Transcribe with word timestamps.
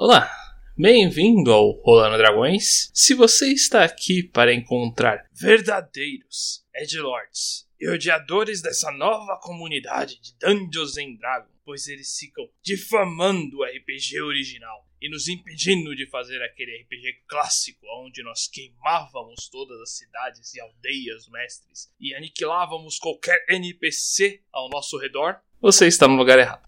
Olá, 0.00 0.30
bem-vindo 0.76 1.52
ao 1.52 1.72
Rolando 1.82 2.16
Dragões. 2.18 2.88
Se 2.94 3.14
você 3.14 3.48
está 3.48 3.82
aqui 3.82 4.22
para 4.22 4.54
encontrar 4.54 5.26
verdadeiros 5.32 6.64
Edgelords 6.72 7.68
e 7.80 7.88
odiadores 7.88 8.62
dessa 8.62 8.92
nova 8.92 9.36
comunidade 9.42 10.20
de 10.20 10.36
Dungeons 10.38 10.96
and 10.98 11.16
Dragons, 11.16 11.50
pois 11.64 11.88
eles 11.88 12.16
ficam 12.16 12.48
difamando 12.62 13.58
o 13.58 13.64
RPG 13.64 14.22
original 14.22 14.86
e 15.02 15.10
nos 15.10 15.26
impedindo 15.26 15.96
de 15.96 16.08
fazer 16.08 16.40
aquele 16.44 16.80
RPG 16.82 17.24
clássico 17.26 17.84
onde 18.00 18.22
nós 18.22 18.46
queimávamos 18.46 19.48
todas 19.48 19.80
as 19.80 19.96
cidades 19.96 20.54
e 20.54 20.60
aldeias 20.60 21.28
mestres 21.28 21.92
e 21.98 22.14
aniquilávamos 22.14 23.00
qualquer 23.00 23.44
NPC 23.48 24.44
ao 24.52 24.68
nosso 24.68 24.96
redor, 24.96 25.40
você 25.60 25.86
está 25.86 26.06
no 26.06 26.16
lugar 26.16 26.38
errado. 26.38 26.60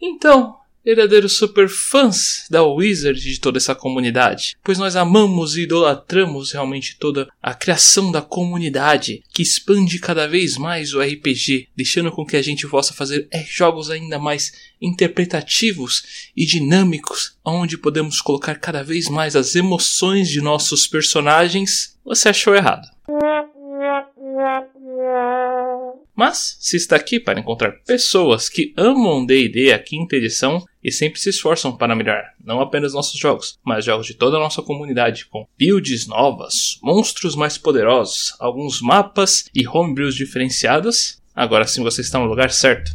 Então, 0.00 0.56
verdadeiros 0.84 1.36
superfãs 1.36 2.46
da 2.48 2.62
Wizard 2.62 3.20
de 3.20 3.38
toda 3.38 3.58
essa 3.58 3.74
comunidade, 3.74 4.56
pois 4.64 4.78
nós 4.78 4.96
amamos 4.96 5.54
e 5.54 5.64
idolatramos 5.64 6.52
realmente 6.52 6.96
toda 6.98 7.28
a 7.42 7.52
criação 7.52 8.10
da 8.10 8.22
comunidade 8.22 9.22
que 9.30 9.42
expande 9.42 9.98
cada 9.98 10.26
vez 10.26 10.56
mais 10.56 10.94
o 10.94 11.02
RPG, 11.02 11.68
deixando 11.76 12.10
com 12.10 12.24
que 12.24 12.38
a 12.38 12.42
gente 12.42 12.66
possa 12.66 12.94
fazer 12.94 13.28
é, 13.30 13.44
jogos 13.44 13.90
ainda 13.90 14.18
mais 14.18 14.50
interpretativos 14.80 16.30
e 16.34 16.46
dinâmicos, 16.46 17.36
onde 17.44 17.76
podemos 17.76 18.22
colocar 18.22 18.54
cada 18.54 18.82
vez 18.82 19.10
mais 19.10 19.36
as 19.36 19.54
emoções 19.54 20.30
de 20.30 20.40
nossos 20.40 20.86
personagens. 20.86 21.98
Você 22.02 22.30
achou 22.30 22.54
errado. 22.54 22.88
Mas, 26.18 26.56
se 26.58 26.76
está 26.76 26.96
aqui 26.96 27.20
para 27.20 27.38
encontrar 27.38 27.70
pessoas 27.86 28.48
que 28.48 28.74
amam 28.76 29.24
D&D 29.24 29.72
a 29.72 29.78
quinta 29.78 30.16
edição 30.16 30.66
e 30.82 30.90
sempre 30.90 31.20
se 31.20 31.30
esforçam 31.30 31.76
para 31.76 31.94
melhorar 31.94 32.34
não 32.44 32.60
apenas 32.60 32.92
nossos 32.92 33.20
jogos, 33.20 33.56
mas 33.64 33.84
jogos 33.84 34.04
de 34.04 34.14
toda 34.14 34.36
a 34.36 34.40
nossa 34.40 34.60
comunidade, 34.60 35.26
com 35.26 35.46
builds 35.56 36.08
novas, 36.08 36.76
monstros 36.82 37.36
mais 37.36 37.56
poderosos, 37.56 38.34
alguns 38.40 38.80
mapas 38.80 39.48
e 39.54 39.64
homebrews 39.68 40.16
diferenciados, 40.16 41.22
agora 41.32 41.68
sim 41.68 41.84
você 41.84 42.00
está 42.00 42.18
no 42.18 42.26
lugar 42.26 42.50
certo. 42.50 42.90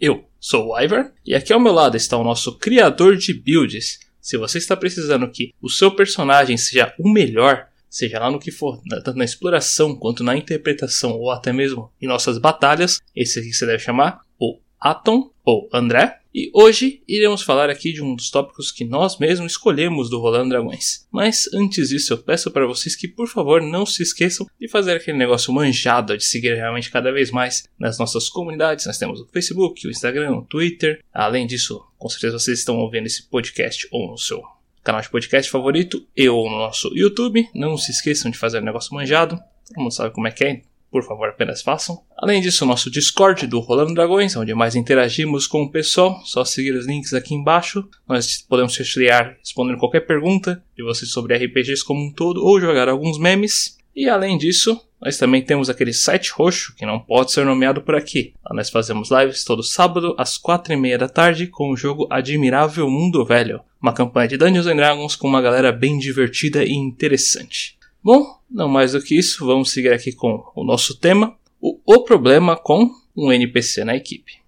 Eu 0.00 0.24
sou 0.40 0.70
o 0.70 0.80
Ivar 0.80 1.12
e 1.24 1.32
aqui 1.32 1.52
ao 1.52 1.60
meu 1.60 1.72
lado 1.72 1.96
está 1.96 2.16
o 2.16 2.24
nosso 2.24 2.58
criador 2.58 3.16
de 3.16 3.32
builds. 3.32 4.00
Se 4.20 4.36
você 4.36 4.58
está 4.58 4.76
precisando 4.76 5.30
que 5.30 5.54
o 5.62 5.70
seu 5.70 5.92
personagem 5.92 6.56
seja 6.56 6.92
o 6.98 7.08
melhor, 7.08 7.68
seja 7.92 8.18
lá 8.18 8.30
no 8.30 8.40
que 8.40 8.50
for, 8.50 8.80
tanto 8.88 9.18
na 9.18 9.24
exploração 9.24 9.94
quanto 9.94 10.24
na 10.24 10.34
interpretação 10.34 11.12
ou 11.12 11.30
até 11.30 11.52
mesmo 11.52 11.92
em 12.00 12.06
nossas 12.06 12.38
batalhas, 12.38 12.98
esse 13.14 13.38
aqui 13.38 13.52
você 13.52 13.66
deve 13.66 13.80
chamar 13.80 14.22
o 14.40 14.58
Atom 14.80 15.30
ou 15.44 15.68
André. 15.72 16.18
E 16.34 16.50
hoje 16.54 17.02
iremos 17.06 17.42
falar 17.42 17.68
aqui 17.68 17.92
de 17.92 18.02
um 18.02 18.16
dos 18.16 18.30
tópicos 18.30 18.72
que 18.72 18.86
nós 18.86 19.18
mesmos 19.18 19.52
escolhemos 19.52 20.08
do 20.08 20.18
Rolando 20.18 20.48
Dragões. 20.48 21.06
Mas 21.12 21.46
antes 21.52 21.90
disso, 21.90 22.14
eu 22.14 22.18
peço 22.18 22.50
para 22.50 22.66
vocês 22.66 22.96
que 22.96 23.06
por 23.06 23.28
favor 23.28 23.60
não 23.60 23.84
se 23.84 24.02
esqueçam 24.02 24.46
de 24.58 24.66
fazer 24.66 24.96
aquele 24.96 25.18
negócio 25.18 25.52
manjado, 25.52 26.16
de 26.16 26.24
seguir 26.24 26.54
realmente 26.54 26.90
cada 26.90 27.12
vez 27.12 27.30
mais 27.30 27.68
nas 27.78 27.98
nossas 27.98 28.30
comunidades. 28.30 28.86
Nós 28.86 28.96
temos 28.96 29.20
o 29.20 29.28
Facebook, 29.28 29.86
o 29.86 29.90
Instagram, 29.90 30.38
o 30.38 30.46
Twitter. 30.46 31.04
Além 31.12 31.46
disso, 31.46 31.84
com 31.98 32.08
certeza 32.08 32.38
vocês 32.38 32.60
estão 32.60 32.78
ouvindo 32.78 33.06
esse 33.06 33.28
podcast 33.28 33.86
ou 33.90 34.10
no 34.10 34.16
seu 34.16 34.42
canal 34.82 35.00
de 35.00 35.10
podcast 35.10 35.50
favorito 35.50 36.06
e 36.16 36.28
ou 36.28 36.50
no 36.50 36.58
nosso 36.58 36.90
YouTube. 36.94 37.48
Não 37.54 37.76
se 37.76 37.90
esqueçam 37.90 38.30
de 38.30 38.38
fazer 38.38 38.58
o 38.58 38.64
negócio 38.64 38.94
manjado. 38.94 39.38
Todo 39.66 39.82
mundo 39.82 39.92
sabe 39.92 40.14
como 40.14 40.26
é 40.26 40.30
que 40.30 40.44
é. 40.44 40.62
Por 40.90 41.02
favor, 41.02 41.30
apenas 41.30 41.62
façam. 41.62 42.02
Além 42.18 42.42
disso, 42.42 42.64
o 42.64 42.68
nosso 42.68 42.90
Discord 42.90 43.46
do 43.46 43.60
Rolando 43.60 43.94
Dragões, 43.94 44.36
onde 44.36 44.52
mais 44.54 44.76
interagimos 44.76 45.46
com 45.46 45.62
o 45.62 45.70
pessoal. 45.70 46.20
Só 46.24 46.44
seguir 46.44 46.74
os 46.74 46.86
links 46.86 47.14
aqui 47.14 47.34
embaixo. 47.34 47.88
Nós 48.06 48.44
podemos 48.46 48.74
te 48.74 48.80
auxiliar 48.80 49.36
respondendo 49.38 49.78
qualquer 49.78 50.00
pergunta 50.00 50.62
de 50.76 50.82
vocês 50.82 51.10
sobre 51.10 51.34
RPGs 51.34 51.82
como 51.82 52.04
um 52.04 52.12
todo 52.12 52.44
ou 52.44 52.60
jogar 52.60 52.90
alguns 52.90 53.18
memes. 53.18 53.78
E 53.94 54.08
além 54.08 54.38
disso, 54.38 54.80
nós 55.00 55.18
também 55.18 55.42
temos 55.42 55.68
aquele 55.68 55.92
site 55.92 56.30
roxo 56.30 56.74
que 56.76 56.86
não 56.86 57.00
pode 57.00 57.32
ser 57.32 57.44
nomeado 57.44 57.82
por 57.82 57.94
aqui. 57.94 58.32
Lá 58.44 58.54
nós 58.54 58.70
fazemos 58.70 59.10
lives 59.10 59.44
todo 59.44 59.62
sábado 59.62 60.14
às 60.16 60.38
quatro 60.38 60.72
e 60.72 60.76
meia 60.76 60.96
da 60.96 61.08
tarde 61.08 61.48
com 61.48 61.70
o 61.70 61.76
jogo 61.76 62.06
Admirável 62.08 62.88
Mundo 62.88 63.24
Velho, 63.24 63.60
uma 63.80 63.92
campanha 63.92 64.28
de 64.28 64.36
Dungeons 64.36 64.66
and 64.66 64.76
Dragons 64.76 65.16
com 65.16 65.26
uma 65.26 65.42
galera 65.42 65.72
bem 65.72 65.98
divertida 65.98 66.64
e 66.64 66.72
interessante. 66.72 67.76
Bom, 68.02 68.24
não 68.50 68.68
mais 68.68 68.92
do 68.92 69.02
que 69.02 69.18
isso, 69.18 69.44
vamos 69.44 69.70
seguir 69.72 69.92
aqui 69.92 70.12
com 70.12 70.42
o 70.54 70.64
nosso 70.64 70.98
tema: 70.98 71.36
o, 71.60 71.78
o 71.84 72.04
problema 72.04 72.56
com 72.56 72.90
um 73.16 73.32
NPC 73.32 73.84
na 73.84 73.96
equipe. 73.96 74.40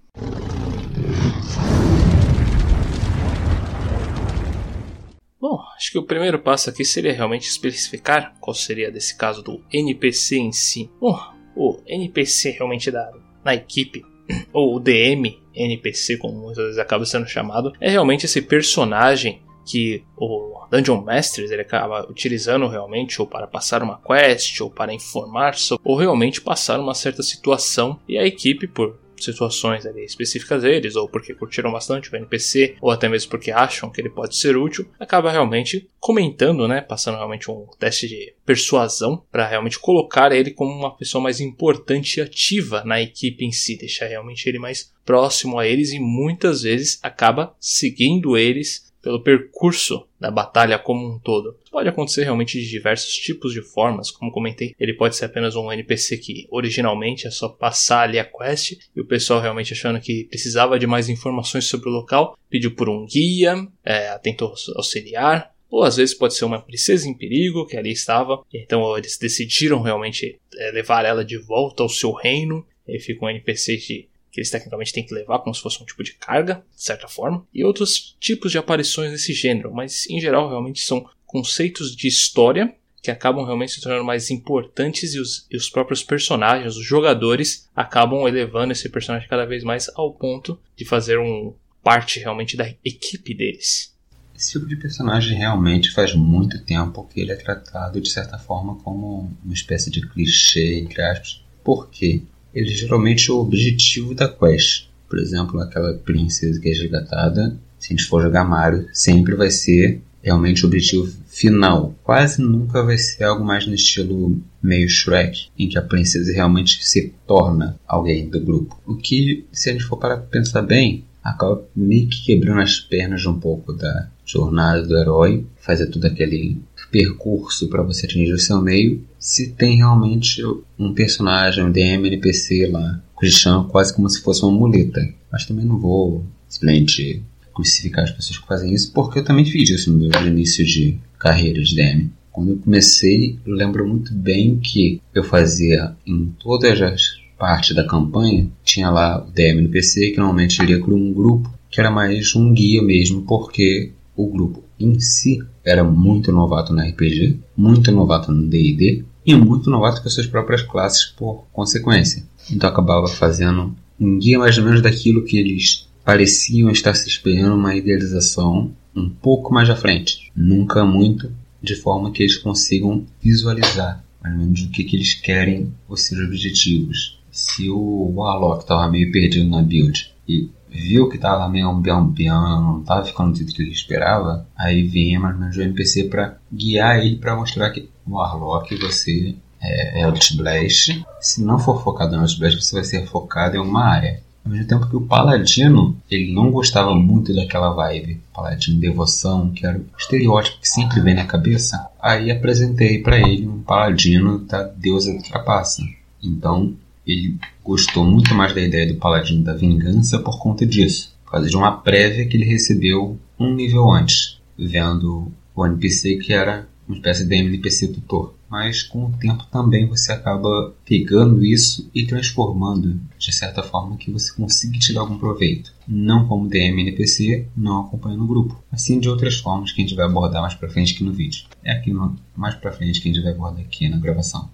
Bom, 5.44 5.60
acho 5.77 5.93
que 5.93 5.99
o 5.99 6.03
primeiro 6.03 6.38
passo 6.38 6.71
aqui 6.71 6.87
seria 6.87 7.12
realmente 7.12 7.47
especificar 7.47 8.34
qual 8.41 8.55
seria 8.55 8.91
desse 8.91 9.15
caso 9.15 9.43
do 9.43 9.60
NPC 9.71 10.38
em 10.38 10.53
si. 10.53 10.91
Bom, 10.99 11.21
o 11.55 11.82
NPC 11.87 12.53
realmente 12.53 12.91
da, 12.91 13.12
na 13.44 13.55
equipe, 13.55 14.03
ou 14.55 14.75
o 14.75 14.81
DM 14.81 15.38
NPC, 15.55 16.16
como 16.16 16.38
muitas 16.38 16.65
vezes 16.65 16.78
acaba 16.78 17.05
sendo 17.05 17.28
chamado, 17.28 17.75
é 17.78 17.91
realmente 17.91 18.25
esse 18.25 18.41
personagem 18.41 19.43
que 19.66 20.03
o 20.16 20.66
Dungeon 20.71 21.03
Masters 21.03 21.50
ele 21.50 21.61
acaba 21.61 22.11
utilizando 22.11 22.66
realmente 22.66 23.21
ou 23.21 23.26
para 23.26 23.47
passar 23.47 23.82
uma 23.82 24.00
quest 24.00 24.59
ou 24.62 24.71
para 24.71 24.94
informar 24.94 25.56
sobre, 25.56 25.87
ou 25.87 25.94
realmente 25.94 26.41
passar 26.41 26.81
uma 26.81 26.94
certa 26.94 27.22
situação 27.22 28.00
e 28.09 28.16
a 28.16 28.26
equipe 28.26 28.66
por 28.66 28.99
situações 29.19 29.87
ali 29.87 30.05
específicas 30.05 30.63
deles, 30.63 30.97
ou 30.97 31.09
porque 31.09 31.35
curtiram 31.35 31.73
bastante 31.73 32.13
o 32.13 32.17
NPC, 32.17 32.77
ou 32.81 32.91
até 32.91 33.09
mesmo 33.09 33.31
porque 33.31 33.51
acham 33.51 33.91
que 33.91 34.01
ele 34.01 34.11
pode 34.11 34.37
ser 34.37 34.57
útil, 34.57 34.89
acaba 34.99 35.31
realmente 35.31 35.89
comentando, 35.99 36.69
né, 36.69 36.81
passando 36.81 37.17
realmente 37.17 37.51
um 37.51 37.67
teste 37.79 38.09
de 38.09 38.35
persuasão 38.45 39.25
para 39.31 39.47
realmente 39.47 39.79
colocar 39.79 40.33
ele 40.33 40.51
como 40.51 40.73
uma 40.73 40.97
pessoa 40.97 41.23
mais 41.23 41.41
importante 41.41 42.19
e 42.19 42.23
ativa 42.23 42.83
na 42.85 43.01
equipe 43.01 43.45
em 43.45 43.53
si, 43.53 43.77
deixar 43.77 44.07
realmente 44.07 44.47
ele 44.49 44.59
mais 44.59 44.93
próximo 45.05 45.59
a 45.59 45.67
eles 45.67 45.93
e 45.93 45.99
muitas 45.99 46.63
vezes 46.63 46.99
acaba 47.03 47.55
seguindo 47.59 48.37
eles 48.37 48.93
pelo 49.05 49.21
percurso 49.21 50.09
da 50.19 50.31
batalha 50.31 50.79
como 50.79 51.07
um 51.07 51.19
todo. 51.19 51.59
Pode 51.71 51.89
acontecer 51.89 52.25
realmente 52.25 52.59
de 52.59 52.69
diversos 52.69 53.15
tipos 53.15 53.53
de 53.53 53.61
formas, 53.61 54.11
como 54.11 54.33
comentei, 54.33 54.75
ele 54.81 54.95
pode 54.95 55.15
ser 55.15 55.27
apenas 55.27 55.55
um 55.55 55.71
NPC 55.71 56.17
que 56.17 56.49
originalmente 56.51 57.27
é 57.27 57.31
só 57.31 57.49
passar 57.49 58.01
ali 58.01 58.19
a 58.19 58.25
quest 58.25 58.79
e 58.97 59.01
o 59.01 59.07
pessoal 59.07 59.41
realmente 59.41 59.75
achando 59.75 60.01
que 60.01 60.25
precisava 60.25 60.79
de 60.79 60.87
mais 60.87 61.11
informações 61.11 61.67
sobre 61.67 61.91
o 61.91 61.93
local, 61.93 62.39
pediu 62.49 62.75
por 62.75 62.89
um 62.89 63.05
guia, 63.05 63.55
é, 63.85 64.17
tentou 64.19 64.55
auxiliar, 64.75 65.53
ou 65.71 65.83
às 65.83 65.97
vezes 65.97 66.15
pode 66.15 66.35
ser 66.35 66.45
uma 66.47 66.61
princesa 66.61 67.07
em 67.07 67.15
perigo 67.15 67.67
que 67.67 67.77
ali 67.77 67.93
estava, 67.93 68.43
então 68.55 68.97
eles 68.97 69.19
decidiram 69.19 69.83
realmente 69.83 70.39
é, 70.57 70.71
levar 70.71 71.05
ela 71.05 71.25
de 71.25 71.37
volta 71.37 71.83
ao 71.83 71.89
seu 71.89 72.13
reino, 72.13 72.67
e 72.87 72.99
fica 72.99 73.25
um 73.25 73.31
NPC 73.31 73.77
de 73.79 74.09
que 74.34 74.41
eles 74.41 74.50
tecnicamente 74.50 74.93
têm 74.93 75.06
que 75.06 75.15
levar 75.15 75.39
como 75.39 75.55
se 75.55 75.62
fosse 75.62 75.81
um 75.81 75.87
tipo 75.87 76.03
de 76.03 76.15
carga, 76.15 76.65
de 76.75 76.83
certa 76.83 77.06
forma, 77.06 77.47
e 77.55 77.65
outros 77.65 78.17
tipos 78.19 78.50
de 78.50 78.59
aparições 78.59 79.12
desse 79.12 79.33
gênero, 79.33 79.72
mas 79.72 80.11
em 80.11 80.21
geral 80.21 80.49
realmente 80.49 80.81
são 80.81 81.09
conceitos 81.25 81.95
de 81.95 82.09
história 82.09 82.75
que 83.00 83.12
acabam 83.12 83.44
realmente 83.44 83.73
se 83.73 83.81
tornando 83.81 84.05
mais 84.05 84.31
importantes 84.33 85.15
e 85.15 85.21
os, 85.21 85.47
e 85.49 85.56
os 85.56 85.71
próprios 85.71 86.03
personagens, 86.03 86.77
os 86.77 86.84
jogadores, 86.84 87.71
acabam 87.77 88.27
elevando 88.27 88.73
esse 88.73 88.89
personagem 88.89 89.28
cada 89.28 89.44
vez 89.44 89.62
mais 89.62 89.89
ao 89.94 90.12
ponto 90.12 90.59
de 90.75 90.84
fazer 90.84 91.19
um 91.19 91.55
parte 91.81 92.19
realmente 92.19 92.56
da 92.56 92.69
equipe 92.84 93.34
deles. 93.34 93.94
Esse 94.34 94.53
tipo 94.53 94.67
de 94.67 94.75
personagem 94.75 95.39
realmente 95.39 95.93
faz 95.93 96.12
muito 96.12 96.65
tempo 96.65 97.06
que 97.06 97.21
ele 97.21 97.31
é 97.31 97.37
tratado 97.37 98.00
de 98.00 98.11
certa 98.11 98.37
forma 98.37 98.77
como 98.77 99.31
uma 99.44 99.55
espécie 99.55 99.91
de 99.91 100.05
clichê, 100.09 100.81
entre 100.81 101.00
aspas. 101.03 101.44
Por 101.62 101.89
quê? 101.89 102.23
Ele 102.55 102.71
geralmente 102.71 103.31
é 103.31 103.33
o 103.33 103.39
objetivo 103.39 104.15
da 104.15 104.29
quest. 104.29 104.89
Por 105.09 105.19
exemplo, 105.19 105.61
aquela 105.61 105.95
princesa 105.95 106.61
que 106.61 106.69
é 106.69 106.73
resgatada, 106.73 107.59
se 107.79 107.93
a 107.93 107.97
gente 107.97 108.06
for 108.06 108.23
jogar 108.23 108.45
Mario, 108.45 108.89
sempre 108.93 109.35
vai 109.35 109.51
ser 109.51 110.01
realmente 110.23 110.65
o 110.65 110.69
objetivo 110.69 111.06
final. 111.29 111.95
Quase 112.03 112.41
nunca 112.41 112.83
vai 112.83 112.97
ser 112.97 113.25
algo 113.25 113.45
mais 113.45 113.67
no 113.67 113.75
estilo 113.75 114.41
meio 114.62 114.89
Shrek, 114.89 115.49
em 115.59 115.69
que 115.69 115.77
a 115.77 115.83
princesa 115.83 116.33
realmente 116.33 116.83
se 116.83 117.12
torna 117.27 117.79
alguém 117.87 118.29
do 118.29 118.41
grupo. 118.41 118.81
O 118.87 118.97
que, 118.97 119.45
se 119.53 119.69
a 119.69 119.73
gente 119.73 119.85
for 119.85 119.99
para 119.99 120.17
pensar 120.17 120.62
bem, 120.62 121.05
acaba 121.23 121.62
meio 121.77 122.09
que 122.09 122.25
quebrando 122.25 122.61
as 122.61 122.81
pernas 122.81 123.27
um 123.27 123.39
pouco 123.39 123.73
da 123.73 124.09
jornada 124.25 124.83
do 124.87 124.97
herói, 124.97 125.47
fazer 125.57 125.87
todo 125.89 126.07
aquele 126.07 126.59
percurso 126.94 127.69
para 127.69 127.82
você 127.82 128.06
atingir 128.06 128.32
o 128.32 128.38
seu 128.38 128.62
meio, 128.62 129.02
se 129.19 129.50
tem 129.50 129.79
realmente 129.79 130.41
um 130.79 130.94
personagem, 130.94 131.64
um 131.64 131.73
DM, 131.73 132.06
NPC 132.06 132.69
lá, 132.69 133.02
cristão, 133.19 133.64
quase 133.64 133.93
como 133.93 134.08
se 134.08 134.23
fosse 134.23 134.44
uma 134.44 134.52
muleta. 134.52 135.05
Mas 135.32 135.44
também 135.44 135.64
não 135.64 135.76
vou 135.76 136.25
simplesmente 136.49 137.20
crucificar 137.52 138.05
as 138.05 138.12
pessoas 138.12 138.38
que 138.38 138.46
fazem 138.46 138.73
isso, 138.73 138.93
porque 138.93 139.19
eu 139.19 139.25
também 139.25 139.44
fiz 139.44 139.69
isso 139.70 139.93
no 139.93 139.99
meu 139.99 140.11
início 140.25 140.64
de 140.64 140.96
carreira 141.19 141.61
de 141.61 141.75
DM. 141.75 142.12
Quando 142.31 142.50
eu 142.50 142.58
comecei, 142.58 143.40
eu 143.44 143.55
lembro 143.55 143.88
muito 143.88 144.14
bem 144.14 144.61
que 144.61 145.00
eu 145.12 145.25
fazia 145.25 145.97
em 146.06 146.26
todas 146.38 146.81
as 146.81 147.25
parte 147.37 147.75
da 147.75 147.85
campanha, 147.85 148.49
tinha 148.62 148.88
lá 148.88 149.23
o 149.23 149.31
DM 149.32 149.62
no 149.62 149.69
PC, 149.69 150.11
que 150.11 150.19
normalmente 150.19 150.62
iria 150.62 150.79
por 150.79 150.93
um 150.94 151.12
grupo, 151.12 151.52
que 151.69 151.81
era 151.81 151.90
mais 151.90 152.37
um 152.37 152.55
guia 152.55 152.81
mesmo, 152.81 153.23
porque 153.23 153.90
o 154.17 154.29
grupo 154.29 154.63
em 154.79 154.99
si 155.00 155.43
era 155.65 155.85
muito 155.85 156.32
novato 156.32 156.73
no 156.73 156.82
RPG, 156.82 157.38
muito 157.56 157.91
novato 157.93 158.32
no 158.32 158.47
D&D 158.47 159.05
e 159.25 159.35
muito 159.35 159.71
novato 159.71 160.03
com 160.03 160.09
as 160.09 160.15
suas 160.15 160.26
próprias 160.26 160.62
classes 160.62 161.06
por 161.06 161.47
consequência. 161.53 162.25
Então 162.50 162.69
acabava 162.69 163.06
fazendo 163.09 163.75
um 163.99 164.19
guia 164.19 164.38
mais 164.38 164.59
ou 164.59 164.65
menos 164.65 164.82
daquilo 164.82 165.25
que 165.25 165.38
eles 165.38 165.88
pareciam 166.05 166.71
estar 166.71 166.94
se 166.94 167.09
esperando 167.09 167.55
uma 167.55 167.75
idealização 167.75 168.73
um 168.94 169.09
pouco 169.09 169.53
mais 169.53 169.71
à 169.71 169.76
frente. 169.76 170.31
Nunca 170.37 170.85
muito 170.85 171.32
de 171.62 171.75
forma 171.75 172.11
que 172.11 172.23
eles 172.23 172.37
consigam 172.37 173.05
visualizar 173.23 174.05
mais 174.23 174.35
ou 174.35 174.41
menos 174.41 174.62
o 174.62 174.71
que, 174.71 174.85
que 174.85 174.97
eles 174.97 175.15
querem 175.15 175.73
os 175.88 176.03
seus 176.03 176.21
objetivos. 176.21 177.19
Se 177.31 177.69
o 177.69 178.12
Warlock 178.15 178.62
estava 178.62 178.91
meio 178.91 179.11
perdido 179.11 179.49
na 179.49 179.62
build 179.62 180.11
e 180.29 180.49
viu 180.75 181.09
que 181.09 181.17
estava 181.17 181.49
meio 181.49 181.69
ambiambiando, 181.69 182.61
não 182.61 182.81
estava 182.81 183.05
ficando 183.05 183.31
do 183.31 183.38
jeito 183.38 183.55
que 183.55 183.62
ele 183.62 183.71
esperava, 183.71 184.47
aí 184.56 184.82
vinha 184.82 185.21
mais 185.21 185.35
ou 185.35 185.41
menos 185.41 185.56
o 185.56 185.62
NPC 185.62 186.05
para 186.05 186.37
guiar 186.53 186.99
ele 186.99 187.17
para 187.17 187.37
mostrar 187.37 187.71
que 187.71 187.88
o 188.05 188.15
Warlock 188.15 188.76
você 188.76 189.37
é, 189.62 190.00
é 190.00 190.03
Eldritch 190.03 190.37
Blast. 190.37 191.05
Se 191.21 191.43
não 191.43 191.59
for 191.59 191.82
focado 191.82 192.12
no 192.12 192.23
Eldritch 192.23 192.38
Blast, 192.38 192.61
você 192.62 192.75
vai 192.75 192.85
ser 192.85 193.06
focado 193.06 193.56
em 193.56 193.61
uma 193.61 193.85
área. 193.85 194.23
Ao 194.44 194.53
mesmo 194.53 194.69
tempo 194.69 194.87
que 194.91 194.97
o 194.97 195.00
Paladino, 195.00 195.97
ele 196.11 196.35
não 196.35 196.50
gostava 196.50 196.94
muito 196.94 197.35
daquela 197.35 197.73
vibe. 197.73 198.21
Paladino 198.35 198.79
devoção, 198.79 199.50
que 199.50 199.65
era 199.65 199.79
o 199.79 199.87
estereótipo 199.97 200.61
que 200.61 200.69
sempre 200.69 201.00
vem 201.00 201.15
na 201.15 201.25
cabeça. 201.25 201.88
Aí 202.03 202.31
apresentei 202.31 203.00
para 203.00 203.17
ele 203.17 203.49
um 203.49 203.62
Paladino 203.62 204.41
da 204.41 204.65
deusa 204.65 205.15
da 205.15 205.23
trapaça. 205.23 205.82
Então, 206.23 206.75
ele 207.06 207.37
gostou 207.62 208.05
muito 208.05 208.35
mais 208.35 208.55
da 208.55 208.61
ideia 208.61 208.87
do 208.87 208.99
Paladino 208.99 209.43
da 209.43 209.55
Vingança 209.55 210.19
por 210.19 210.39
conta 210.39 210.67
disso. 210.67 211.15
Por 211.25 211.33
causa 211.33 211.49
de 211.49 211.56
uma 211.56 211.73
prévia 211.73 212.27
que 212.27 212.37
ele 212.37 212.45
recebeu 212.45 213.19
um 213.39 213.55
nível 213.55 213.91
antes. 213.91 214.41
Vendo 214.59 215.33
o 215.55 215.67
NPC 215.67 216.17
que 216.17 216.33
era 216.33 216.69
uma 216.87 216.97
espécie 216.97 217.27
de 217.27 217.35
NPC 217.35 217.89
tutor 217.89 218.35
mas 218.55 218.85
com 218.85 219.06
o 219.06 219.12
tempo 219.19 219.45
também 219.51 219.85
você 219.85 220.12
acaba 220.12 220.73
pegando 220.85 221.45
isso 221.45 221.91
e 221.93 222.06
transformando 222.06 223.01
de 223.19 223.35
certa 223.35 223.65
forma 223.65 223.97
que 223.97 224.12
você 224.12 224.33
consiga 224.33 224.79
tirar 224.79 225.00
algum 225.00 225.19
proveito. 225.19 225.73
Não 225.89 226.29
como 226.29 226.49
DM 226.49 226.83
NPC, 226.83 227.49
não 227.57 227.81
acompanhando 227.81 228.23
o 228.23 228.29
grupo, 228.29 228.62
assim 228.71 229.00
de 229.00 229.09
outras 229.09 229.41
formas 229.41 229.73
que 229.73 229.83
a 229.83 229.85
gente 229.85 229.97
vai 229.97 230.07
abordar 230.07 230.41
mais 230.41 230.55
pra 230.55 230.69
frente 230.69 230.95
aqui 230.95 231.03
no 231.03 231.12
vídeo. 231.12 231.47
É 231.65 231.73
aqui 231.73 231.93
no, 231.93 232.15
mais 232.37 232.55
pra 232.55 232.71
frente 232.71 233.00
que 233.00 233.09
a 233.09 233.12
gente 233.12 233.25
vai 233.25 233.33
abordar 233.33 233.65
aqui 233.65 233.89
na 233.89 233.99
gravação. 233.99 234.49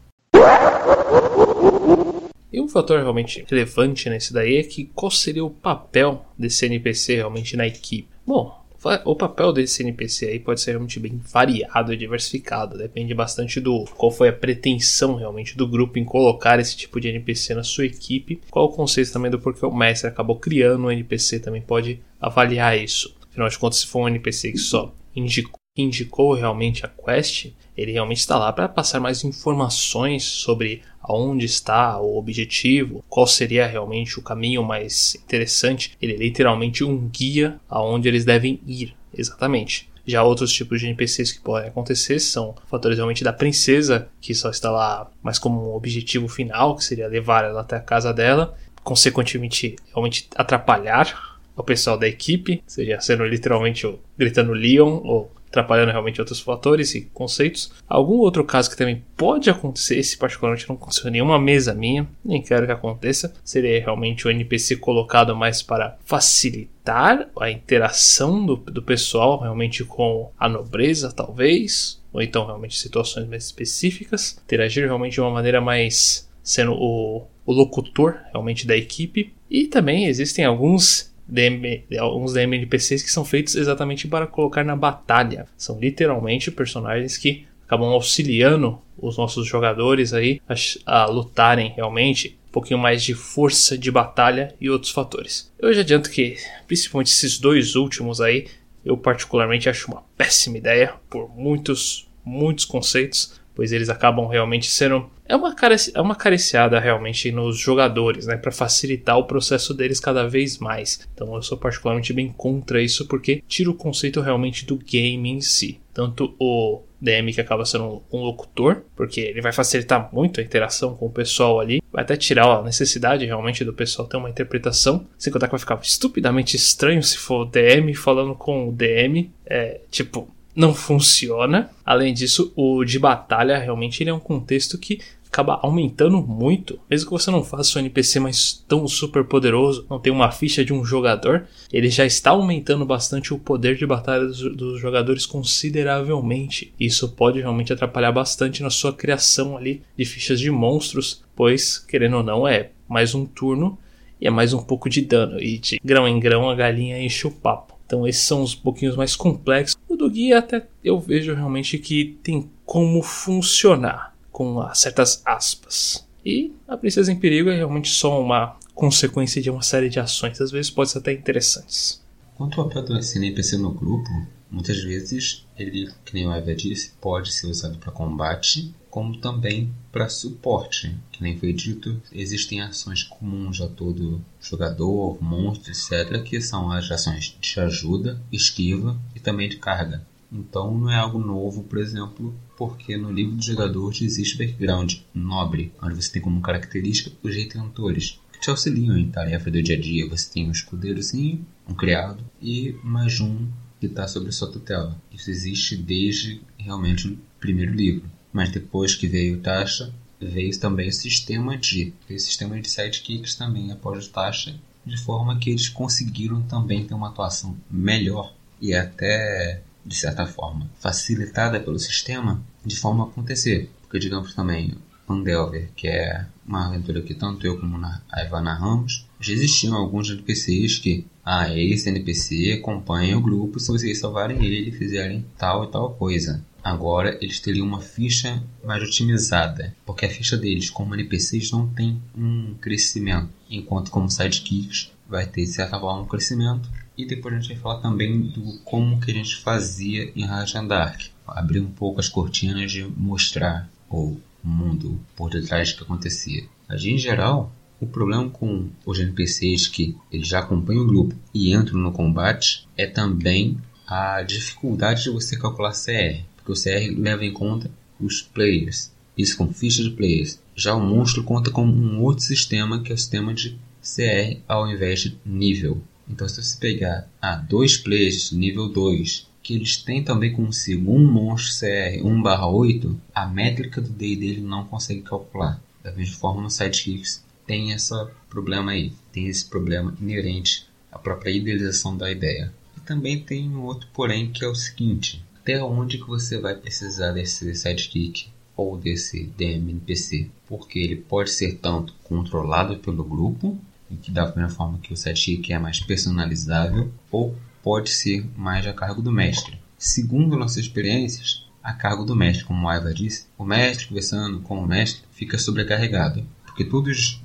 E 2.52 2.60
um 2.60 2.68
fator 2.68 2.98
realmente 2.98 3.44
relevante 3.48 4.10
nesse 4.10 4.32
daí 4.32 4.56
é 4.56 4.62
que 4.62 4.86
qual 4.94 5.10
seria 5.10 5.44
o 5.44 5.50
papel 5.50 6.24
desse 6.36 6.66
NPC 6.66 7.16
realmente 7.16 7.56
na 7.56 7.66
equipe? 7.66 8.08
Bom, 8.26 8.60
o 9.04 9.14
papel 9.14 9.52
desse 9.52 9.82
NPC 9.82 10.26
aí 10.26 10.38
pode 10.40 10.60
ser 10.60 10.70
realmente 10.70 10.98
bem 10.98 11.20
variado 11.32 11.92
e 11.92 11.96
diversificado, 11.96 12.78
depende 12.78 13.12
bastante 13.14 13.60
do 13.60 13.84
qual 13.96 14.10
foi 14.10 14.30
a 14.30 14.32
pretensão 14.32 15.16
realmente 15.16 15.56
do 15.56 15.68
grupo 15.68 15.98
em 15.98 16.04
colocar 16.04 16.58
esse 16.58 16.76
tipo 16.76 16.98
de 16.98 17.08
NPC 17.08 17.54
na 17.54 17.62
sua 17.62 17.84
equipe, 17.84 18.40
qual 18.50 18.64
o 18.64 18.72
conceito 18.72 19.12
também 19.12 19.30
do 19.30 19.38
porquê 19.38 19.66
o 19.66 19.74
mestre 19.74 20.08
acabou 20.08 20.36
criando 20.36 20.86
um 20.86 20.90
NPC 20.90 21.40
também 21.40 21.60
pode 21.60 22.00
avaliar 22.18 22.76
isso. 22.78 23.14
Afinal 23.30 23.48
de 23.48 23.58
contas, 23.58 23.80
se 23.80 23.86
for 23.86 24.00
um 24.00 24.08
NPC 24.08 24.52
que 24.52 24.58
só 24.58 24.92
indicou, 25.14 25.60
indicou 25.76 26.32
realmente 26.32 26.84
a 26.84 26.88
quest, 26.88 27.52
ele 27.76 27.92
realmente 27.92 28.18
está 28.18 28.38
lá 28.38 28.52
para 28.52 28.68
passar 28.68 28.98
mais 28.98 29.22
informações 29.24 30.24
sobre 30.24 30.82
aonde 31.10 31.44
está 31.44 32.00
o 32.00 32.16
objetivo, 32.16 33.04
qual 33.08 33.26
seria 33.26 33.66
realmente 33.66 34.18
o 34.18 34.22
caminho 34.22 34.62
mais 34.62 35.16
interessante. 35.16 35.96
Ele 36.00 36.14
é 36.14 36.16
literalmente 36.16 36.84
um 36.84 37.08
guia 37.08 37.60
aonde 37.68 38.08
eles 38.08 38.24
devem 38.24 38.60
ir, 38.66 38.94
exatamente. 39.12 39.90
Já 40.06 40.22
outros 40.22 40.52
tipos 40.52 40.80
de 40.80 40.86
NPCs 40.86 41.32
que 41.32 41.40
podem 41.40 41.68
acontecer 41.68 42.18
são 42.20 42.54
fatores 42.68 42.96
realmente 42.96 43.24
da 43.24 43.32
princesa, 43.32 44.08
que 44.20 44.34
só 44.34 44.50
está 44.50 44.70
lá 44.70 45.10
mais 45.22 45.38
como 45.38 45.70
um 45.70 45.74
objetivo 45.74 46.28
final, 46.28 46.76
que 46.76 46.84
seria 46.84 47.08
levar 47.08 47.44
ela 47.44 47.60
até 47.60 47.76
a 47.76 47.80
casa 47.80 48.12
dela, 48.12 48.56
consequentemente 48.82 49.76
realmente 49.92 50.28
atrapalhar 50.34 51.38
o 51.56 51.62
pessoal 51.62 51.98
da 51.98 52.08
equipe, 52.08 52.62
seja 52.66 53.00
sendo 53.00 53.24
literalmente 53.24 53.86
o 53.86 53.98
gritando 54.16 54.52
Leon 54.52 55.00
ou 55.04 55.30
atrapalhando 55.50 55.90
realmente 55.90 56.20
outros 56.20 56.40
fatores 56.40 56.94
e 56.94 57.02
conceitos. 57.12 57.72
Algum 57.88 58.18
outro 58.18 58.44
caso 58.44 58.70
que 58.70 58.76
também 58.76 59.04
pode 59.16 59.50
acontecer, 59.50 59.98
esse 59.98 60.16
particularmente 60.16 60.68
não 60.68 60.76
aconteceu 60.76 61.08
em 61.08 61.12
nenhuma 61.12 61.38
mesa 61.38 61.74
minha, 61.74 62.08
nem 62.24 62.40
quero 62.40 62.66
que 62.66 62.72
aconteça, 62.72 63.34
seria 63.44 63.80
realmente 63.80 64.26
o 64.26 64.30
NPC 64.30 64.76
colocado 64.76 65.34
mais 65.34 65.62
para 65.62 65.98
facilitar 66.04 67.28
a 67.38 67.50
interação 67.50 68.46
do, 68.46 68.56
do 68.56 68.82
pessoal 68.82 69.40
realmente 69.40 69.84
com 69.84 70.30
a 70.38 70.48
nobreza, 70.48 71.12
talvez, 71.12 72.00
ou 72.12 72.22
então 72.22 72.46
realmente 72.46 72.78
situações 72.78 73.28
mais 73.28 73.44
específicas, 73.44 74.40
interagir 74.44 74.84
realmente 74.86 75.14
de 75.14 75.20
uma 75.20 75.30
maneira 75.30 75.60
mais 75.60 76.30
sendo 76.42 76.72
o, 76.72 77.26
o 77.44 77.52
locutor 77.52 78.18
realmente 78.32 78.66
da 78.66 78.76
equipe. 78.76 79.32
E 79.50 79.66
também 79.66 80.06
existem 80.06 80.44
alguns 80.44 81.09
DM, 81.30 81.84
alguns 81.98 82.32
DM 82.32 82.56
NPCs 82.56 83.02
que 83.02 83.10
são 83.10 83.24
feitos 83.24 83.54
exatamente 83.54 84.08
para 84.08 84.26
colocar 84.26 84.64
na 84.64 84.76
batalha. 84.76 85.46
São 85.56 85.78
literalmente 85.78 86.50
personagens 86.50 87.16
que 87.16 87.46
acabam 87.66 87.88
auxiliando 87.90 88.80
os 88.98 89.16
nossos 89.16 89.46
jogadores 89.46 90.12
aí 90.12 90.40
a, 90.48 91.02
a 91.02 91.06
lutarem 91.06 91.72
realmente 91.74 92.36
um 92.48 92.52
pouquinho 92.52 92.80
mais 92.80 93.02
de 93.02 93.14
força 93.14 93.78
de 93.78 93.90
batalha 93.90 94.54
e 94.60 94.68
outros 94.68 94.90
fatores. 94.90 95.52
Eu 95.58 95.72
já 95.72 95.82
adianto 95.82 96.10
que, 96.10 96.36
principalmente 96.66 97.12
esses 97.12 97.38
dois 97.38 97.76
últimos 97.76 98.20
aí, 98.20 98.48
eu 98.84 98.96
particularmente 98.96 99.68
acho 99.68 99.88
uma 99.88 100.02
péssima 100.16 100.58
ideia 100.58 100.94
por 101.08 101.28
muitos, 101.36 102.08
muitos 102.24 102.64
conceitos 102.64 103.39
pois 103.54 103.72
eles 103.72 103.88
acabam 103.88 104.26
realmente 104.26 104.70
sendo 104.70 105.10
é 105.30 105.36
uma, 105.36 105.54
careci, 105.54 105.92
é 105.94 106.00
uma 106.00 106.16
cariciada 106.16 106.80
realmente 106.80 107.30
nos 107.30 107.56
jogadores, 107.56 108.26
né, 108.26 108.36
para 108.36 108.50
facilitar 108.50 109.16
o 109.16 109.24
processo 109.24 109.72
deles 109.72 110.00
cada 110.00 110.28
vez 110.28 110.58
mais. 110.58 111.08
Então 111.14 111.32
eu 111.36 111.42
sou 111.42 111.56
particularmente 111.56 112.12
bem 112.12 112.32
contra 112.36 112.82
isso 112.82 113.06
porque 113.06 113.40
tira 113.46 113.70
o 113.70 113.74
conceito 113.74 114.20
realmente 114.20 114.66
do 114.66 114.76
game 114.76 115.30
em 115.30 115.40
si. 115.40 115.80
Tanto 115.94 116.34
o 116.36 116.82
DM 117.00 117.32
que 117.32 117.40
acaba 117.40 117.64
sendo 117.64 118.02
um, 118.12 118.18
locutor, 118.18 118.82
porque 118.94 119.20
ele 119.20 119.40
vai 119.40 119.52
facilitar 119.52 120.12
muito 120.12 120.40
a 120.40 120.42
interação 120.42 120.94
com 120.94 121.06
o 121.06 121.10
pessoal 121.10 121.60
ali, 121.60 121.80
vai 121.92 122.02
até 122.02 122.16
tirar 122.16 122.46
a 122.46 122.62
necessidade 122.62 123.24
realmente 123.24 123.64
do 123.64 123.72
pessoal 123.72 124.06
ter 124.06 124.16
uma 124.16 124.30
interpretação, 124.30 125.06
sem 125.16 125.32
contar 125.32 125.46
que 125.46 125.52
vai 125.52 125.60
ficar 125.60 125.78
estupidamente 125.80 126.56
estranho 126.56 127.02
se 127.02 127.16
for 127.16 127.42
o 127.42 127.44
DM 127.44 127.94
falando 127.94 128.34
com 128.34 128.68
o 128.68 128.72
DM, 128.72 129.32
é 129.46 129.80
tipo, 129.90 130.28
não 130.60 130.74
funciona. 130.74 131.70
Além 131.84 132.12
disso, 132.12 132.52
o 132.54 132.84
de 132.84 132.98
batalha 132.98 133.58
realmente 133.58 134.02
ele 134.02 134.10
é 134.10 134.14
um 134.14 134.20
contexto 134.20 134.78
que 134.78 135.00
acaba 135.26 135.60
aumentando 135.62 136.20
muito. 136.20 136.78
Mesmo 136.90 137.06
que 137.06 137.12
você 137.12 137.30
não 137.30 137.44
faça 137.44 137.78
um 137.78 137.80
NPC 137.80 138.18
mais 138.18 138.64
tão 138.68 138.86
super 138.88 139.24
poderoso, 139.24 139.86
não 139.88 139.98
tem 139.98 140.12
uma 140.12 140.30
ficha 140.32 140.64
de 140.64 140.72
um 140.72 140.84
jogador, 140.84 141.46
ele 141.72 141.88
já 141.88 142.04
está 142.04 142.30
aumentando 142.30 142.84
bastante 142.84 143.32
o 143.32 143.38
poder 143.38 143.76
de 143.76 143.86
batalha 143.86 144.26
dos, 144.26 144.40
dos 144.56 144.80
jogadores 144.80 145.24
consideravelmente. 145.24 146.74
Isso 146.78 147.08
pode 147.08 147.40
realmente 147.40 147.72
atrapalhar 147.72 148.12
bastante 148.12 148.62
na 148.62 148.70
sua 148.70 148.92
criação 148.92 149.56
ali 149.56 149.82
de 149.96 150.04
fichas 150.04 150.40
de 150.40 150.50
monstros, 150.50 151.22
pois, 151.34 151.78
querendo 151.78 152.16
ou 152.18 152.22
não, 152.24 152.46
é 152.46 152.70
mais 152.88 153.14
um 153.14 153.24
turno 153.24 153.78
e 154.20 154.26
é 154.26 154.30
mais 154.30 154.52
um 154.52 154.62
pouco 154.62 154.90
de 154.90 155.00
dano. 155.00 155.40
E 155.40 155.58
de 155.58 155.80
grão 155.82 156.08
em 156.08 156.18
grão 156.18 156.50
a 156.50 156.54
galinha 156.56 157.00
enche 157.00 157.26
o 157.26 157.30
papo. 157.30 157.78
Então 157.86 158.06
esses 158.06 158.22
são 158.22 158.40
os 158.42 158.54
pouquinhos 158.54 158.94
mais 158.94 159.16
complexos. 159.16 159.76
O 159.90 159.96
do 159.96 160.08
guia 160.08 160.38
até 160.38 160.68
eu 160.84 161.00
vejo 161.00 161.34
realmente 161.34 161.76
que 161.76 162.16
tem 162.22 162.48
como 162.64 163.02
funcionar 163.02 164.14
com 164.30 164.64
certas 164.72 165.20
aspas. 165.24 166.06
E 166.24 166.52
a 166.68 166.76
Princesa 166.76 167.10
em 167.10 167.18
Perigo 167.18 167.50
é 167.50 167.56
realmente 167.56 167.90
só 167.90 168.22
uma 168.22 168.56
consequência 168.72 169.42
de 169.42 169.50
uma 169.50 169.62
série 169.62 169.88
de 169.88 169.98
ações, 169.98 170.40
às 170.40 170.52
vezes 170.52 170.70
pode 170.70 170.90
ser 170.90 170.98
até 170.98 171.12
interessantes. 171.12 172.00
Quanto 172.36 172.60
ao 172.60 172.68
papel 172.68 172.84
do 172.84 173.00
NPC 173.16 173.58
no 173.58 173.72
grupo, 173.72 174.08
muitas 174.48 174.80
vezes 174.80 175.44
ele, 175.58 175.90
que 176.04 176.14
nem 176.14 176.28
o 176.28 176.32
Eva 176.32 176.54
disse, 176.54 176.92
pode 177.00 177.32
ser 177.32 177.48
usado 177.48 177.76
para 177.78 177.90
combate 177.90 178.72
como 178.90 179.16
também 179.18 179.72
para 179.92 180.08
suporte. 180.08 180.94
Que 181.12 181.22
nem 181.22 181.38
foi 181.38 181.52
dito, 181.52 182.00
existem 182.12 182.60
ações 182.60 183.04
comuns 183.04 183.60
a 183.60 183.68
todo 183.68 184.20
jogador, 184.40 185.22
monstro, 185.22 185.70
etc., 185.70 186.22
que 186.22 186.40
são 186.40 186.70
as 186.70 186.90
ações 186.90 187.36
de 187.40 187.60
ajuda, 187.60 188.20
esquiva 188.32 189.00
e 189.14 189.20
também 189.20 189.48
de 189.48 189.56
carga. 189.56 190.04
Então 190.32 190.76
não 190.76 190.90
é 190.90 190.96
algo 190.96 191.18
novo, 191.18 191.64
por 191.64 191.78
exemplo, 191.78 192.34
porque 192.56 192.96
no 192.96 193.12
livro 193.12 193.36
do 193.36 193.42
jogador 193.42 193.92
existe 194.00 194.38
background 194.38 194.94
nobre, 195.14 195.72
onde 195.82 195.94
você 195.94 196.12
tem 196.12 196.22
como 196.22 196.40
característica 196.40 197.16
os 197.22 197.34
retentores, 197.34 198.20
que 198.32 198.40
te 198.40 198.50
auxiliam 198.50 198.96
em 198.96 199.10
tarefas 199.10 199.52
do 199.52 199.62
dia 199.62 199.76
a 199.76 199.80
dia. 199.80 200.08
Você 200.08 200.32
tem 200.32 200.48
um 200.48 200.52
escudeirozinho, 200.52 201.44
um 201.68 201.74
criado 201.74 202.24
e 202.40 202.76
mais 202.82 203.20
um 203.20 203.48
que 203.80 203.86
está 203.86 204.06
sobre 204.06 204.30
sua 204.30 204.52
tutela. 204.52 205.00
Isso 205.10 205.30
existe 205.30 205.76
desde 205.76 206.40
realmente 206.58 207.08
o 207.08 207.18
primeiro 207.40 207.72
livro 207.72 208.08
mas 208.32 208.50
depois 208.50 208.94
que 208.94 209.06
veio 209.06 209.40
Tasha, 209.40 209.92
veio 210.20 210.58
também 210.58 210.88
o 210.88 210.92
sistema 210.92 211.56
de, 211.56 211.92
o 212.08 212.18
sistema 212.18 212.60
de 212.60 212.68
sidekicks 212.68 213.34
também 213.34 213.72
após 213.72 214.06
o 214.06 214.10
taxa, 214.10 214.54
de 214.84 214.96
forma 214.98 215.38
que 215.38 215.50
eles 215.50 215.68
conseguiram 215.68 216.42
também 216.42 216.86
ter 216.86 216.94
uma 216.94 217.08
atuação 217.08 217.56
melhor 217.70 218.32
e 218.60 218.74
até, 218.74 219.62
de 219.84 219.94
certa 219.94 220.26
forma, 220.26 220.70
facilitada 220.78 221.60
pelo 221.60 221.78
sistema 221.78 222.42
de 222.64 222.76
forma 222.76 223.04
a 223.04 223.06
acontecer. 223.06 223.70
Porque, 223.82 223.98
digamos 223.98 224.34
também, 224.34 224.74
Pandelver, 225.06 225.70
que 225.74 225.88
é 225.88 226.26
uma 226.46 226.66
aventura 226.66 227.02
que 227.02 227.14
tanto 227.14 227.46
eu 227.46 227.58
como 227.58 227.76
a 227.84 228.24
Ivana 228.24 228.52
narramos, 228.52 229.06
já 229.18 229.32
existiam 229.32 229.74
alguns 229.74 230.10
NPCs 230.10 230.78
que, 230.78 231.06
ah, 231.24 231.52
esse 231.52 231.88
NPC 231.88 232.58
acompanha 232.60 233.18
o 233.18 233.22
grupo 233.22 233.58
se 233.58 233.68
vocês 233.68 233.98
salvarem 233.98 234.44
ele 234.44 234.68
e 234.68 234.72
fizerem 234.72 235.26
tal 235.36 235.64
e 235.64 235.68
tal 235.68 235.94
coisa. 235.94 236.44
Agora 236.62 237.18
eles 237.20 237.40
teriam 237.40 237.66
uma 237.66 237.80
ficha 237.80 238.42
mais 238.64 238.82
otimizada, 238.82 239.74
porque 239.84 240.04
a 240.04 240.10
ficha 240.10 240.36
deles 240.36 240.70
como 240.70 240.94
NPCs 240.94 241.50
não 241.50 241.68
tem 241.68 242.00
um 242.16 242.54
crescimento, 242.60 243.30
enquanto 243.48 243.90
como 243.90 244.10
sidekicks 244.10 244.92
vai 245.08 245.26
ter 245.26 245.42
de 245.42 245.52
certa 245.52 245.78
forma 245.78 246.02
um 246.02 246.06
crescimento. 246.06 246.68
E 246.96 247.06
depois 247.06 247.34
a 247.34 247.38
gente 247.38 247.54
vai 247.54 247.62
falar 247.62 247.80
também 247.80 248.20
do 248.20 248.58
como 248.64 249.00
que 249.00 249.10
a 249.10 249.14
gente 249.14 249.36
fazia 249.36 250.12
em 250.14 250.24
Rajang 250.24 250.68
Dark, 250.68 251.00
abrir 251.26 251.60
um 251.60 251.70
pouco 251.70 251.98
as 251.98 252.08
cortinas 252.08 252.70
de 252.70 252.84
mostrar 252.84 253.68
ou 253.88 254.20
mundo 254.42 255.00
por 255.16 255.30
detrás 255.30 255.72
do 255.72 255.78
que 255.78 255.82
acontecia. 255.84 256.44
Mas 256.68 256.84
em 256.84 256.98
geral, 256.98 257.52
o 257.80 257.86
problema 257.86 258.28
com 258.28 258.68
os 258.84 258.98
NPCs 258.98 259.66
que 259.66 259.96
eles 260.12 260.28
já 260.28 260.40
acompanham 260.40 260.82
o 260.82 260.86
grupo 260.86 261.14
e 261.32 261.54
entram 261.54 261.78
no 261.78 261.92
combate 261.92 262.68
é 262.76 262.86
também 262.86 263.58
a 263.86 264.22
dificuldade 264.22 265.02
de 265.02 265.10
você 265.10 265.36
calcular 265.36 265.72
CR, 265.72 266.22
o 266.50 266.54
CR 266.54 266.98
leva 266.98 267.24
em 267.24 267.32
conta 267.32 267.70
os 268.00 268.22
players, 268.22 268.90
isso 269.16 269.36
com 269.36 269.52
ficha 269.52 269.82
de 269.82 269.90
players. 269.90 270.38
Já 270.54 270.74
o 270.74 270.80
monstro 270.80 271.22
conta 271.22 271.50
com 271.50 271.64
um 271.64 272.00
outro 272.00 272.24
sistema 272.24 272.82
que 272.82 272.92
é 272.92 272.94
o 272.94 272.98
sistema 272.98 273.34
de 273.34 273.58
CR 273.82 274.40
ao 274.48 274.70
invés 274.70 275.00
de 275.00 275.18
nível. 275.24 275.82
Então 276.08 276.28
se 276.28 276.42
você 276.42 276.58
pegar 276.58 277.08
ah, 277.20 277.36
dois 277.36 277.76
players 277.76 278.32
nível 278.32 278.68
2 278.68 279.28
que 279.42 279.54
eles 279.54 279.76
têm 279.78 280.04
também 280.04 280.32
consigo 280.32 280.92
um 280.92 281.10
monstro 281.10 281.66
CR 281.66 282.02
1/8, 282.02 282.96
a 283.14 283.26
métrica 283.26 283.80
do 283.80 283.90
day 283.90 284.14
dele 284.14 284.40
não 284.40 284.64
consegue 284.64 285.02
calcular. 285.02 285.60
Da 285.82 285.92
mesma 285.92 286.16
forma, 286.16 286.42
no 286.42 286.50
Sidekicks 286.50 287.24
tem 287.46 287.72
esse 287.72 287.94
problema 288.28 288.72
aí, 288.72 288.92
tem 289.12 289.26
esse 289.26 289.44
problema 289.44 289.96
inerente 290.00 290.66
à 290.92 290.98
própria 290.98 291.30
idealização 291.30 291.96
da 291.96 292.10
ideia. 292.10 292.52
E 292.76 292.80
também 292.80 293.18
tem 293.18 293.48
um 293.48 293.62
outro 293.62 293.88
porém 293.92 294.30
que 294.30 294.44
é 294.44 294.48
o 294.48 294.54
seguinte: 294.54 295.24
até 295.40 295.62
onde 295.64 295.96
que 295.96 296.06
você 296.06 296.38
vai 296.38 296.54
precisar 296.54 297.12
desse 297.12 297.54
sidekick 297.54 298.28
ou 298.54 298.76
desse 298.76 299.24
DMNPC? 299.38 300.30
Porque 300.46 300.78
ele 300.78 300.96
pode 300.96 301.30
ser 301.30 301.56
tanto 301.56 301.94
controlado 302.04 302.76
pelo 302.78 303.02
grupo, 303.02 303.58
e 303.90 303.96
que 303.96 304.10
da 304.10 304.26
mesma 304.26 304.50
forma 304.50 304.78
que 304.78 304.92
o 304.92 304.96
sidekick 304.96 305.50
é 305.50 305.58
mais 305.58 305.80
personalizável, 305.80 306.92
ou 307.10 307.34
pode 307.62 307.88
ser 307.88 308.28
mais 308.36 308.66
a 308.66 308.74
cargo 308.74 309.00
do 309.00 309.10
mestre. 309.10 309.58
Segundo 309.78 310.36
nossas 310.36 310.58
experiências, 310.58 311.46
a 311.62 311.72
cargo 311.72 312.04
do 312.04 312.14
mestre, 312.14 312.44
como 312.44 312.66
o 312.66 312.68
Aiva 312.68 312.92
disse, 312.92 313.26
o 313.38 313.44
mestre 313.44 313.86
conversando 313.86 314.40
com 314.40 314.62
o 314.62 314.66
mestre 314.66 315.02
fica 315.10 315.38
sobrecarregado, 315.38 316.22
porque 316.44 316.64
todos, 316.64 317.20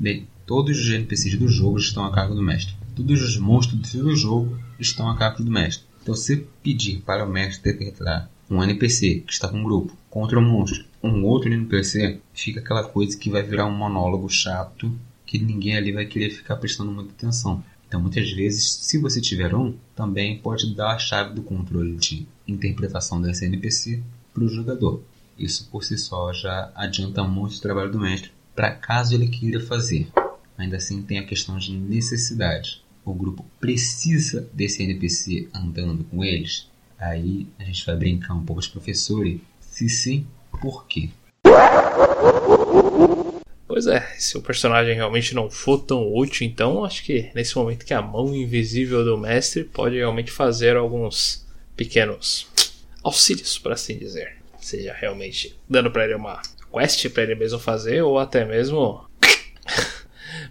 todos 0.46 0.80
os 0.80 0.90
NPCs 0.90 1.38
do 1.38 1.50
jogo 1.50 1.78
estão 1.78 2.06
a 2.06 2.14
cargo 2.14 2.34
do 2.34 2.42
mestre. 2.42 2.74
Todos 2.96 3.22
os 3.22 3.38
monstros 3.38 3.92
do 3.92 4.16
jogo 4.16 4.58
estão 4.80 5.10
a 5.10 5.18
cargo 5.18 5.44
do 5.44 5.52
mestre. 5.52 5.86
Então, 6.06 6.14
se 6.14 6.48
pedir 6.62 7.02
para 7.02 7.26
o 7.26 7.28
mestre 7.28 7.72
interpretar 7.72 8.30
um 8.48 8.62
NPC 8.64 9.24
que 9.26 9.34
está 9.34 9.48
com 9.48 9.58
um 9.58 9.64
grupo 9.64 9.98
contra 10.08 10.38
um 10.38 10.44
monstro, 10.44 10.86
um 11.02 11.24
outro 11.24 11.52
NPC, 11.52 12.22
fica 12.32 12.60
aquela 12.60 12.84
coisa 12.84 13.18
que 13.18 13.32
vai 13.32 13.42
virar 13.42 13.66
um 13.66 13.76
monólogo 13.76 14.30
chato 14.30 14.96
que 15.26 15.40
ninguém 15.40 15.76
ali 15.76 15.92
vai 15.92 16.06
querer 16.06 16.30
ficar 16.30 16.58
prestando 16.58 16.92
muita 16.92 17.10
atenção. 17.10 17.64
Então, 17.88 18.00
muitas 18.00 18.32
vezes, 18.32 18.72
se 18.72 19.00
você 19.00 19.20
tiver 19.20 19.56
um, 19.56 19.74
também 19.96 20.38
pode 20.38 20.76
dar 20.76 20.92
a 20.92 21.00
chave 21.00 21.34
do 21.34 21.42
controle 21.42 21.96
de 21.96 22.28
interpretação 22.48 23.20
desse 23.20 23.44
NPC 23.44 24.04
para 24.32 24.44
o 24.44 24.48
jogador. 24.48 25.02
Isso 25.40 25.68
por 25.72 25.84
si 25.84 25.98
só 25.98 26.32
já 26.32 26.72
adianta 26.76 27.24
muito 27.24 27.56
o 27.56 27.62
trabalho 27.62 27.92
do 27.92 28.00
mestre, 28.00 28.30
para 28.56 28.70
caso 28.70 29.16
ele 29.16 29.28
queira 29.28 29.60
fazer. 29.60 30.08
Ainda 30.56 30.78
assim, 30.78 31.02
tem 31.02 31.18
a 31.18 31.26
questão 31.26 31.58
de 31.58 31.76
necessidade. 31.76 32.85
O 33.06 33.14
grupo 33.14 33.46
precisa 33.60 34.50
desse 34.52 34.82
NPC 34.82 35.48
andando 35.54 36.04
com 36.06 36.24
eles? 36.24 36.68
Aí 36.98 37.46
a 37.60 37.64
gente 37.64 37.86
vai 37.86 37.96
brincar 37.96 38.34
um 38.34 38.44
pouco 38.44 38.64
de 38.64 38.70
professor 38.70 39.28
e, 39.28 39.40
se 39.62 39.88
sim, 39.88 40.26
por 40.60 40.88
quê? 40.88 41.10
Pois 43.68 43.86
é, 43.86 44.00
se 44.18 44.36
o 44.38 44.42
personagem 44.42 44.96
realmente 44.96 45.36
não 45.36 45.52
for 45.52 45.78
tão 45.78 46.12
útil, 46.16 46.48
então 46.48 46.84
acho 46.84 47.04
que 47.04 47.30
nesse 47.36 47.56
momento 47.56 47.86
que 47.86 47.94
a 47.94 48.02
mão 48.02 48.34
invisível 48.34 49.06
do 49.06 49.18
mestre 49.18 49.64
pode 49.64 49.98
realmente 49.98 50.32
fazer 50.32 50.76
alguns 50.76 51.46
pequenos 51.78 52.48
auxílios, 53.04 53.60
por 53.60 53.72
assim 53.72 54.00
dizer. 54.00 54.38
Seja 54.60 54.94
realmente 54.94 55.56
dando 55.70 55.92
para 55.92 56.06
ele 56.06 56.16
uma 56.16 56.42
quest 56.74 57.08
para 57.10 57.22
ele 57.22 57.36
mesmo 57.36 57.60
fazer, 57.60 58.02
ou 58.02 58.18
até 58.18 58.44
mesmo. 58.44 59.06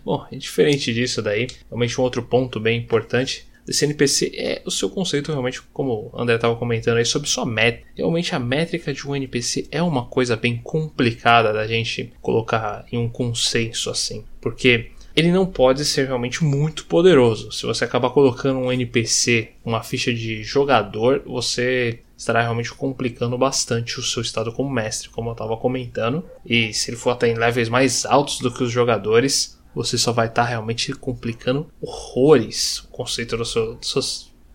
Bom, 0.04 0.26
é 0.30 0.36
diferente 0.36 0.92
disso 0.92 1.22
daí, 1.22 1.46
realmente 1.68 2.00
um 2.00 2.04
outro 2.04 2.22
ponto 2.22 2.60
bem 2.60 2.78
importante 2.78 3.46
desse 3.66 3.84
NPC 3.84 4.32
é 4.36 4.62
o 4.64 4.70
seu 4.70 4.90
conceito 4.90 5.30
realmente, 5.30 5.62
como 5.72 6.10
o 6.12 6.20
André 6.20 6.36
estava 6.36 6.56
comentando 6.56 6.98
aí, 6.98 7.04
sobre 7.04 7.28
sua 7.28 7.46
métrica. 7.46 7.88
Realmente 7.96 8.34
a 8.34 8.38
métrica 8.38 8.92
de 8.92 9.08
um 9.08 9.16
NPC 9.16 9.68
é 9.70 9.82
uma 9.82 10.04
coisa 10.04 10.36
bem 10.36 10.60
complicada 10.62 11.52
da 11.52 11.66
gente 11.66 12.12
colocar 12.20 12.84
em 12.92 12.98
um 12.98 13.08
consenso 13.08 13.90
assim, 13.90 14.24
porque 14.40 14.90
ele 15.16 15.30
não 15.30 15.46
pode 15.46 15.84
ser 15.84 16.06
realmente 16.06 16.42
muito 16.42 16.86
poderoso. 16.86 17.52
Se 17.52 17.64
você 17.64 17.84
acabar 17.84 18.10
colocando 18.10 18.58
um 18.58 18.72
NPC, 18.72 19.52
uma 19.64 19.82
ficha 19.82 20.12
de 20.12 20.42
jogador, 20.42 21.22
você 21.24 22.00
estará 22.16 22.42
realmente 22.42 22.72
complicando 22.72 23.38
bastante 23.38 23.98
o 23.98 24.02
seu 24.02 24.22
estado 24.22 24.52
como 24.52 24.70
mestre, 24.70 25.08
como 25.10 25.28
eu 25.28 25.32
estava 25.32 25.56
comentando. 25.56 26.24
E 26.44 26.72
se 26.74 26.90
ele 26.90 26.96
for 26.96 27.10
até 27.10 27.28
em 27.28 27.34
levels 27.34 27.68
mais 27.68 28.04
altos 28.04 28.40
do 28.40 28.52
que 28.52 28.64
os 28.64 28.72
jogadores, 28.72 29.53
você 29.74 29.98
só 29.98 30.12
vai 30.12 30.26
estar 30.26 30.44
tá 30.44 30.48
realmente 30.48 30.92
complicando 30.92 31.68
horrores 31.80 32.78
o 32.80 32.88
conceito 32.88 33.36
do 33.36 33.44
seu, 33.44 33.74
do 33.74 33.84
seu, 33.84 34.02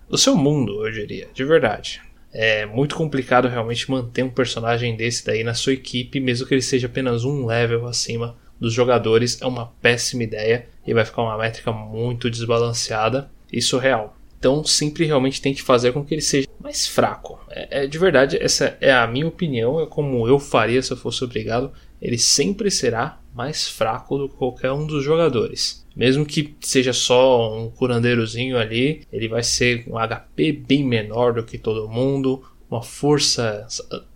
do 0.10 0.18
seu 0.18 0.36
mundo, 0.36 0.86
eu 0.86 0.92
diria, 0.92 1.28
de 1.34 1.44
verdade. 1.44 2.02
É 2.32 2.66
muito 2.66 2.96
complicado 2.96 3.48
realmente 3.48 3.90
manter 3.90 4.24
um 4.24 4.30
personagem 4.30 4.96
desse 4.96 5.26
daí 5.26 5.44
na 5.44 5.54
sua 5.54 5.74
equipe, 5.74 6.20
mesmo 6.20 6.48
que 6.48 6.54
ele 6.54 6.62
seja 6.62 6.88
apenas 6.88 7.24
um 7.24 7.46
level 7.46 7.88
acima 7.88 8.36
dos 8.60 8.74
jogadores. 8.74 9.42
É 9.42 9.48
uma 9.48 9.68
péssima 9.82 10.24
ideia 10.24 10.68
e 10.86 10.94
vai 10.94 11.06
ficar 11.06 11.24
uma 11.24 11.38
métrica 11.38 11.72
muito 11.72 12.30
desbalanceada 12.30 13.32
e 13.52 13.62
surreal. 13.62 14.16
Então 14.38 14.64
sempre 14.64 15.06
realmente 15.06 15.42
tem 15.42 15.54
que 15.54 15.62
fazer 15.62 15.92
com 15.92 16.04
que 16.04 16.14
ele 16.14 16.22
seja 16.22 16.48
mais 16.60 16.88
fraco. 16.88 17.40
É, 17.50 17.84
é, 17.84 17.88
de 17.88 17.98
verdade, 17.98 18.38
essa 18.42 18.78
é 18.80 18.92
a 18.92 19.06
minha 19.06 19.28
opinião, 19.28 19.82
é 19.82 19.86
como 19.86 20.26
eu 20.28 20.40
faria 20.40 20.82
se 20.82 20.92
eu 20.92 20.98
fosse 20.98 21.24
obrigado. 21.24 21.72
Ele 22.02 22.18
sempre 22.18 22.72
será 22.72 23.20
mais 23.34 23.68
fraco 23.68 24.18
do 24.18 24.30
que 24.30 24.36
qualquer 24.36 24.72
um 24.72 24.86
dos 24.86 25.04
jogadores. 25.04 25.86
Mesmo 25.96 26.26
que 26.26 26.56
seja 26.62 26.94
só 26.94 27.58
um 27.58 27.70
curandeirozinho 27.70 28.58
ali, 28.58 29.02
ele 29.12 29.28
vai 29.28 29.44
ser 29.44 29.86
um 29.88 29.96
HP 29.98 30.54
bem 30.54 30.84
menor 30.84 31.34
do 31.34 31.44
que 31.44 31.58
todo 31.58 31.90
mundo, 31.90 32.42
uma 32.70 32.82
força. 32.82 33.68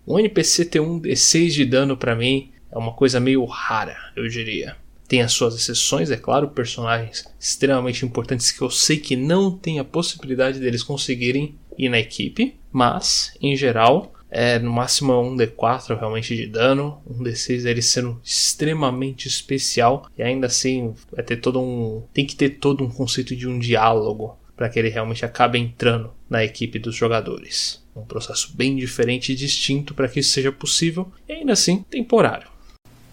Um 0.08 0.20
NPC 0.20 0.66
ter 0.66 0.80
um 0.80 1.00
D6 1.00 1.50
de 1.50 1.66
dano 1.66 1.98
para 1.98 2.16
mim 2.16 2.52
é 2.72 2.78
uma 2.78 2.94
coisa 2.94 3.20
meio 3.20 3.44
rara, 3.46 3.98
eu 4.16 4.28
diria. 4.28 4.76
Tem 5.08 5.22
as 5.22 5.34
suas 5.34 5.56
exceções, 5.56 6.10
é 6.10 6.18
claro, 6.18 6.48
personagens 6.50 7.26
extremamente 7.40 8.06
importantes 8.06 8.52
que 8.52 8.62
eu 8.62 8.70
sei 8.70 8.98
que 8.98 9.16
não 9.16 9.52
tem 9.52 9.80
a 9.80 9.84
possibilidade 9.84 10.60
deles 10.60 10.82
conseguirem 10.82 11.56
ir 11.78 11.90
na 11.90 12.00
equipe, 12.00 12.56
mas 12.72 13.34
em 13.42 13.56
geral 13.56 14.14
é 14.34 14.58
no 14.58 14.72
máximo 14.72 15.14
um 15.22 15.38
D4 15.38 15.98
realmente 15.98 16.36
de 16.36 16.48
dano, 16.48 17.00
um 17.08 17.24
D6 17.24 17.66
ele 17.66 17.82
sendo 17.82 18.20
extremamente 18.24 19.28
especial 19.28 20.08
e 20.18 20.24
ainda 20.24 20.48
assim 20.48 20.96
vai 21.12 21.24
ter 21.24 21.38
todo 21.38 21.62
um 21.62 22.04
tem 22.12 22.26
que 22.26 22.36
ter 22.36 22.50
todo 22.50 22.84
um 22.84 22.90
conceito 22.90 23.36
de 23.36 23.48
um 23.48 23.60
diálogo 23.60 24.36
para 24.58 24.70
que 24.70 24.80
ele 24.80 24.90
realmente 24.90 25.24
acabe 25.24 25.60
entrando 25.60 26.10
na 26.30 26.44
equipe 26.44 26.80
dos 26.80 26.96
jogadores. 26.96 27.82
Um 27.96 28.02
processo 28.02 28.52
bem 28.56 28.76
diferente 28.76 29.32
e 29.32 29.36
distinto 29.36 29.94
para 29.94 30.08
que 30.08 30.20
isso 30.20 30.32
seja 30.32 30.52
possível 30.52 31.12
e 31.30 31.34
ainda 31.34 31.54
assim 31.54 31.84
temporário. 31.90 32.48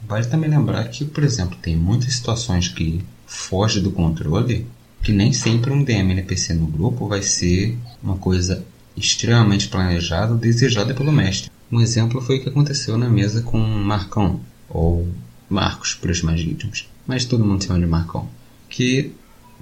Vale 0.02 0.26
também 0.26 0.48
lembrar 0.48 0.88
que, 0.88 1.04
por 1.04 1.22
exemplo, 1.22 1.58
tem 1.60 1.76
muitas 1.76 2.14
situações 2.14 2.68
que 2.68 3.02
fogem 3.26 3.82
do 3.82 3.92
controle 3.92 4.66
que 5.02 5.12
nem 5.12 5.32
sempre 5.32 5.70
um 5.70 5.82
DM 5.84 6.12
NPC 6.12 6.54
no 6.54 6.66
grupo 6.66 7.06
vai 7.06 7.22
ser 7.22 7.76
uma 8.02 8.16
coisa 8.16 8.64
extremamente 9.00 9.68
planejada 9.68 10.32
ou 10.32 10.38
desejada 10.38 10.94
pelo 10.94 11.10
mestre. 11.10 11.50
Um 11.72 11.80
exemplo 11.80 12.20
foi 12.20 12.38
o 12.38 12.42
que 12.42 12.48
aconteceu 12.48 12.98
na 12.98 13.08
mesa 13.08 13.42
com 13.42 13.58
Marcão, 13.58 14.40
ou 14.68 15.08
Marcos 15.48 15.94
para 15.94 16.10
os 16.10 16.22
mais 16.22 16.40
íntimos, 16.40 16.88
mas 17.06 17.24
todo 17.24 17.44
mundo 17.44 17.64
chama 17.64 17.80
de 17.80 17.86
Marcão, 17.86 18.28
que 18.68 19.12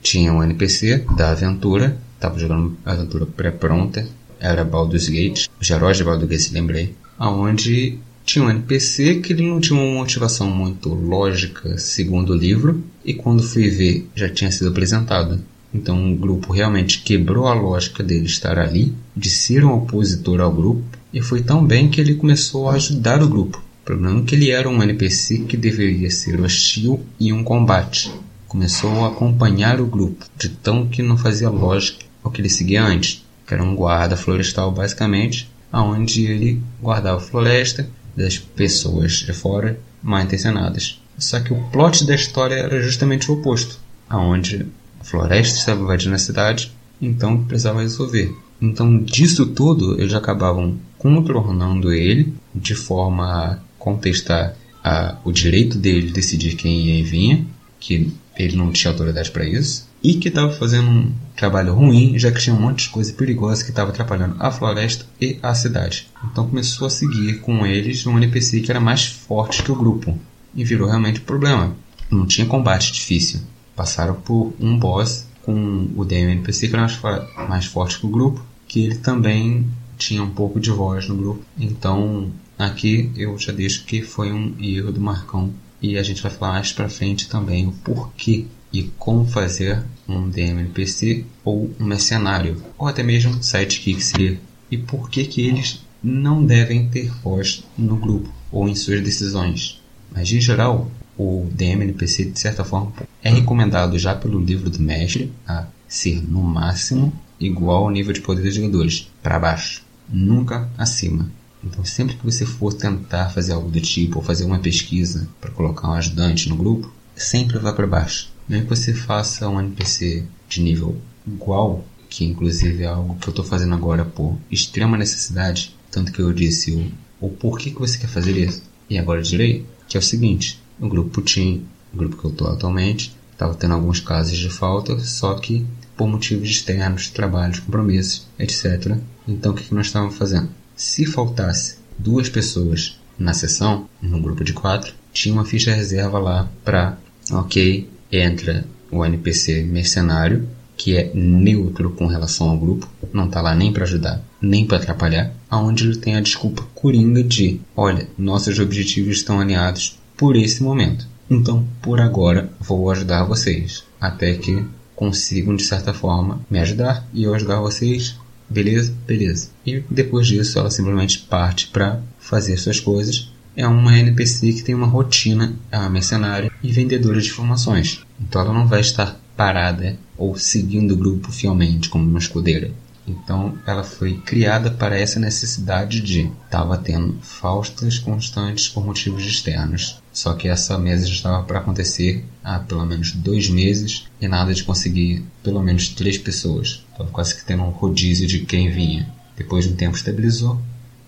tinha 0.02 0.32
um 0.32 0.42
NPC 0.42 1.06
da 1.16 1.30
aventura, 1.30 1.98
estava 2.14 2.38
jogando 2.38 2.76
a 2.84 2.92
aventura 2.92 3.26
pré-pronta, 3.26 4.06
era 4.40 4.64
Baldur's 4.64 5.08
Gate, 5.08 5.48
os 5.60 5.70
heróis 5.70 5.96
de 5.96 6.04
Baldur's 6.04 6.28
Gate, 6.28 6.52
lembrei, 6.52 6.94
aonde 7.18 7.98
tinha 8.24 8.44
um 8.44 8.50
NPC 8.50 9.20
que 9.20 9.32
ele 9.32 9.48
não 9.48 9.60
tinha 9.60 9.78
uma 9.78 10.00
motivação 10.00 10.50
muito 10.50 10.90
lógica, 10.92 11.78
segundo 11.78 12.34
o 12.34 12.36
livro, 12.36 12.84
e 13.04 13.14
quando 13.14 13.42
fui 13.42 13.70
ver 13.70 14.06
já 14.14 14.28
tinha 14.28 14.52
sido 14.52 14.68
apresentado. 14.68 15.42
Então 15.72 16.12
o 16.12 16.16
grupo 16.16 16.52
realmente 16.52 17.02
quebrou 17.02 17.46
a 17.46 17.54
lógica 17.54 18.02
dele 18.02 18.26
estar 18.26 18.58
ali, 18.58 18.94
de 19.16 19.28
ser 19.28 19.64
um 19.64 19.74
opositor 19.74 20.40
ao 20.40 20.52
grupo, 20.52 20.84
e 21.12 21.20
foi 21.20 21.42
tão 21.42 21.64
bem 21.64 21.88
que 21.88 22.00
ele 22.00 22.14
começou 22.14 22.68
a 22.68 22.74
ajudar 22.74 23.22
o 23.22 23.28
grupo. 23.28 23.62
O 23.82 23.84
problema 23.84 24.20
é 24.20 24.24
que 24.24 24.34
ele 24.34 24.50
era 24.50 24.68
um 24.68 24.82
NPC 24.82 25.40
que 25.40 25.56
deveria 25.56 26.10
ser 26.10 26.40
hostil 26.40 27.00
em 27.18 27.32
um 27.32 27.42
combate. 27.42 28.12
Começou 28.46 29.04
a 29.04 29.08
acompanhar 29.08 29.80
o 29.80 29.86
grupo, 29.86 30.24
de 30.36 30.48
tão 30.48 30.86
que 30.86 31.02
não 31.02 31.16
fazia 31.16 31.50
lógica 31.50 32.04
ao 32.22 32.30
que 32.30 32.40
ele 32.40 32.48
seguia 32.48 32.84
antes, 32.84 33.24
que 33.46 33.54
era 33.54 33.62
um 33.62 33.74
guarda 33.74 34.16
florestal 34.16 34.70
basicamente, 34.70 35.50
aonde 35.72 36.24
ele 36.24 36.62
guardava 36.82 37.18
a 37.18 37.20
floresta 37.20 37.88
das 38.16 38.38
pessoas 38.38 39.12
de 39.12 39.32
fora 39.32 39.78
mal 40.02 40.22
intencionadas. 40.22 41.00
Só 41.18 41.40
que 41.40 41.52
o 41.52 41.62
plot 41.70 42.06
da 42.06 42.14
história 42.14 42.54
era 42.54 42.82
justamente 42.82 43.30
o 43.30 43.34
oposto, 43.34 43.78
aonde 44.08 44.66
floresta 45.08 45.58
estava 45.58 45.80
invadindo 45.80 46.14
a 46.14 46.18
cidade, 46.18 46.72
então 47.00 47.44
precisava 47.44 47.80
resolver. 47.80 48.34
Então, 48.60 48.98
disso 49.02 49.46
tudo, 49.46 50.00
eles 50.00 50.14
acabavam 50.14 50.78
contornando 50.98 51.92
ele 51.92 52.34
de 52.54 52.74
forma 52.74 53.24
a 53.24 53.58
contestar 53.78 54.56
a, 54.82 55.16
o 55.24 55.32
direito 55.32 55.78
dele 55.78 56.08
de 56.08 56.12
decidir 56.12 56.56
quem 56.56 56.86
ia 56.86 56.98
e 56.98 57.02
vinha, 57.02 57.46
que 57.78 58.12
ele 58.36 58.56
não 58.56 58.72
tinha 58.72 58.92
autoridade 58.92 59.30
para 59.30 59.46
isso, 59.46 59.88
e 60.02 60.14
que 60.14 60.28
estava 60.28 60.52
fazendo 60.52 60.88
um 60.88 61.12
trabalho 61.36 61.74
ruim, 61.74 62.18
já 62.18 62.30
que 62.30 62.40
tinha 62.40 62.54
um 62.54 62.60
monte 62.60 62.84
de 62.84 62.90
coisa 62.90 63.12
perigosa 63.12 63.64
que 63.64 63.70
estava 63.70 63.90
atrapalhando 63.90 64.36
a 64.38 64.50
floresta 64.50 65.06
e 65.20 65.38
a 65.42 65.54
cidade. 65.54 66.08
Então 66.24 66.48
começou 66.48 66.86
a 66.86 66.90
seguir 66.90 67.40
com 67.40 67.66
eles 67.66 68.06
um 68.06 68.16
NPC 68.16 68.60
que 68.60 68.70
era 68.70 68.80
mais 68.80 69.06
forte 69.06 69.62
que 69.62 69.72
o 69.72 69.76
grupo, 69.76 70.18
e 70.54 70.64
virou 70.64 70.88
realmente 70.88 71.20
um 71.20 71.24
problema. 71.24 71.76
Não 72.10 72.26
tinha 72.26 72.46
combate 72.46 72.92
difícil. 72.92 73.40
Passaram 73.78 74.16
por 74.16 74.52
um 74.58 74.76
boss 74.76 75.24
com 75.42 75.88
o 75.94 76.04
DM 76.04 76.32
NPC 76.32 76.66
que 76.66 76.74
era 76.74 76.82
mais, 76.82 77.00
mais 77.48 77.64
forte 77.64 78.00
que 78.00 78.06
o 78.06 78.08
grupo, 78.08 78.44
que 78.66 78.80
ele 78.80 78.96
também 78.96 79.68
tinha 79.96 80.20
um 80.20 80.30
pouco 80.30 80.58
de 80.58 80.68
voz 80.68 81.06
no 81.06 81.14
grupo. 81.14 81.44
Então 81.56 82.28
aqui 82.58 83.12
eu 83.16 83.38
já 83.38 83.52
deixo 83.52 83.84
que 83.84 84.02
foi 84.02 84.32
um 84.32 84.52
erro 84.58 84.90
do 84.90 85.00
Marcão 85.00 85.54
e 85.80 85.96
a 85.96 86.02
gente 86.02 86.20
vai 86.20 86.32
falar 86.32 86.54
mais 86.54 86.72
pra 86.72 86.88
frente 86.88 87.28
também 87.28 87.68
o 87.68 87.72
porquê 87.84 88.46
e 88.72 88.90
como 88.98 89.24
fazer 89.24 89.84
um 90.08 90.28
DMNPC 90.28 91.24
ou 91.44 91.70
um 91.78 91.84
mercenário, 91.84 92.60
ou 92.76 92.88
até 92.88 93.04
mesmo 93.04 93.40
sidekick 93.40 94.02
seria, 94.02 94.40
e 94.68 94.76
por 94.76 95.08
que 95.08 95.24
que 95.24 95.42
eles 95.42 95.84
não 96.02 96.44
devem 96.44 96.88
ter 96.88 97.12
voz 97.22 97.62
no 97.78 97.96
grupo 97.96 98.28
ou 98.50 98.68
em 98.68 98.74
suas 98.74 99.00
decisões. 99.04 99.80
Mas 100.10 100.32
em 100.32 100.40
geral, 100.40 100.90
o 101.18 101.48
DMNPC 101.52 102.26
de 102.26 102.38
certa 102.38 102.64
forma 102.64 102.92
é 103.22 103.30
recomendado 103.30 103.98
já 103.98 104.14
pelo 104.14 104.38
livro 104.38 104.70
do 104.70 104.80
mestre 104.80 105.32
a 105.46 105.66
ser 105.88 106.22
no 106.22 106.42
máximo 106.42 107.12
igual 107.40 107.84
ao 107.84 107.90
nível 107.90 108.12
de 108.12 108.20
poder 108.20 108.42
dos 108.42 108.54
jogadores, 108.54 109.10
para 109.22 109.38
baixo, 109.38 109.82
nunca 110.08 110.68
acima. 110.78 111.30
Então, 111.62 111.84
sempre 111.84 112.16
que 112.16 112.24
você 112.24 112.46
for 112.46 112.72
tentar 112.72 113.30
fazer 113.30 113.52
algo 113.52 113.68
do 113.68 113.80
tipo, 113.80 114.18
ou 114.18 114.24
fazer 114.24 114.44
uma 114.44 114.58
pesquisa 114.58 115.28
para 115.40 115.50
colocar 115.50 115.88
um 115.88 115.94
ajudante 115.94 116.48
no 116.48 116.56
grupo, 116.56 116.92
sempre 117.16 117.58
vá 117.58 117.72
para 117.72 117.86
baixo. 117.86 118.30
Nem 118.48 118.62
que 118.62 118.68
você 118.68 118.94
faça 118.94 119.48
um 119.48 119.60
NPC 119.60 120.24
de 120.48 120.62
nível 120.62 120.96
igual, 121.26 121.84
que 122.08 122.24
inclusive 122.24 122.84
é 122.84 122.86
algo 122.86 123.16
que 123.16 123.28
eu 123.28 123.32
estou 123.32 123.44
fazendo 123.44 123.74
agora 123.74 124.04
por 124.04 124.38
extrema 124.50 124.96
necessidade, 124.96 125.76
tanto 125.90 126.12
que 126.12 126.20
eu 126.20 126.32
disse 126.32 126.72
o, 126.72 127.26
o 127.26 127.28
porquê 127.28 127.70
que 127.70 127.80
você 127.80 127.98
quer 127.98 128.08
fazer 128.08 128.36
isso. 128.36 128.62
E 128.88 128.98
agora 128.98 129.18
eu 129.20 129.24
direi 129.24 129.66
que 129.88 129.96
é 129.96 130.00
o 130.00 130.02
seguinte, 130.02 130.60
o 130.80 130.88
grupo 130.88 131.20
o 131.20 131.96
grupo 131.96 132.16
que 132.16 132.24
eu 132.24 132.30
estou 132.30 132.48
atualmente, 132.48 133.16
estava 133.32 133.54
tendo 133.54 133.74
alguns 133.74 134.00
casos 134.00 134.36
de 134.36 134.50
falta, 134.50 134.98
só 134.98 135.34
que 135.34 135.66
por 135.96 136.08
motivos 136.08 136.48
externos, 136.48 137.08
trabalhos, 137.08 137.60
compromissos, 137.60 138.26
etc. 138.38 138.96
Então 139.26 139.52
o 139.52 139.54
que, 139.54 139.64
que 139.64 139.74
nós 139.74 139.86
estávamos 139.86 140.16
fazendo? 140.16 140.48
Se 140.76 141.06
faltasse 141.06 141.78
duas 141.98 142.28
pessoas 142.28 142.98
na 143.18 143.34
sessão, 143.34 143.88
no 144.00 144.20
grupo 144.20 144.44
de 144.44 144.52
quatro, 144.52 144.94
tinha 145.12 145.34
uma 145.34 145.44
ficha 145.44 145.74
reserva 145.74 146.18
lá 146.18 146.48
para, 146.64 146.96
ok, 147.32 147.88
entra 148.12 148.64
o 148.90 149.04
NPC 149.04 149.64
mercenário, 149.64 150.48
que 150.76 150.96
é 150.96 151.10
neutro 151.12 151.90
com 151.90 152.06
relação 152.06 152.48
ao 152.50 152.58
grupo, 152.58 152.88
não 153.12 153.26
está 153.26 153.42
lá 153.42 153.54
nem 153.54 153.72
para 153.72 153.82
ajudar, 153.82 154.22
nem 154.40 154.64
para 154.64 154.76
atrapalhar, 154.76 155.32
aonde 155.50 155.84
ele 155.84 155.96
tem 155.96 156.14
a 156.14 156.20
desculpa 156.20 156.64
coringa 156.74 157.24
de, 157.24 157.60
olha, 157.76 158.08
nossos 158.16 158.60
objetivos 158.60 159.16
estão 159.16 159.40
alinhados 159.40 159.97
por 160.18 160.36
esse 160.36 160.62
momento. 160.62 161.06
Então, 161.30 161.66
por 161.80 161.98
agora, 161.98 162.52
vou 162.60 162.90
ajudar 162.90 163.24
vocês, 163.24 163.84
até 163.98 164.34
que 164.34 164.66
consigam 164.94 165.56
de 165.56 165.62
certa 165.62 165.94
forma 165.94 166.42
me 166.50 166.58
ajudar 166.58 167.08
e 167.14 167.24
eu 167.24 167.34
ajudar 167.34 167.60
vocês 167.60 168.18
Beleza? 168.48 168.94
Beleza. 169.06 169.50
E 169.64 169.82
depois 169.90 170.26
disso 170.26 170.58
ela 170.58 170.70
simplesmente 170.70 171.18
parte 171.20 171.68
para 171.68 172.00
fazer 172.18 172.56
suas 172.56 172.80
coisas. 172.80 173.30
É 173.54 173.66
uma 173.66 173.98
NPC 173.98 174.52
que 174.52 174.62
tem 174.62 174.74
uma 174.74 174.86
rotina, 174.86 175.54
é 175.70 175.76
uma 175.76 175.90
mercenária 175.90 176.50
e 176.62 176.72
vendedora 176.72 177.20
de 177.20 177.28
informações. 177.28 178.00
Então 178.20 178.40
ela 178.40 178.54
não 178.54 178.66
vai 178.66 178.80
estar 178.80 179.20
parada 179.36 179.98
ou 180.16 180.36
seguindo 180.36 180.92
o 180.92 180.96
grupo 180.96 181.30
fielmente 181.30 181.88
como 181.88 182.08
uma 182.08 182.18
escudeira. 182.18 182.70
Então 183.06 183.58
ela 183.66 183.82
foi 183.82 184.14
criada 184.18 184.70
para 184.70 184.98
essa 184.98 185.18
necessidade 185.18 186.00
de 186.00 186.30
estava 186.44 186.76
tendo 186.76 187.18
faltas 187.20 187.98
constantes 187.98 188.68
por 188.68 188.84
motivos 188.84 189.24
externos. 189.24 190.00
Só 190.18 190.34
que 190.34 190.48
essa 190.48 190.76
mesa 190.76 191.06
já 191.06 191.12
estava 191.12 191.44
para 191.44 191.60
acontecer 191.60 192.24
há 192.42 192.58
pelo 192.58 192.84
menos 192.84 193.12
dois 193.12 193.48
meses 193.48 194.06
e 194.20 194.26
nada 194.26 194.52
de 194.52 194.64
conseguir 194.64 195.24
pelo 195.44 195.62
menos 195.62 195.90
três 195.90 196.18
pessoas. 196.18 196.84
Estava 196.90 197.08
quase 197.10 197.36
que 197.36 197.44
tendo 197.44 197.62
um 197.62 197.70
rodízio 197.70 198.26
de 198.26 198.40
quem 198.40 198.68
vinha. 198.68 199.08
Depois 199.36 199.64
de 199.64 199.72
um 199.72 199.76
tempo 199.76 199.96
estabilizou, 199.96 200.60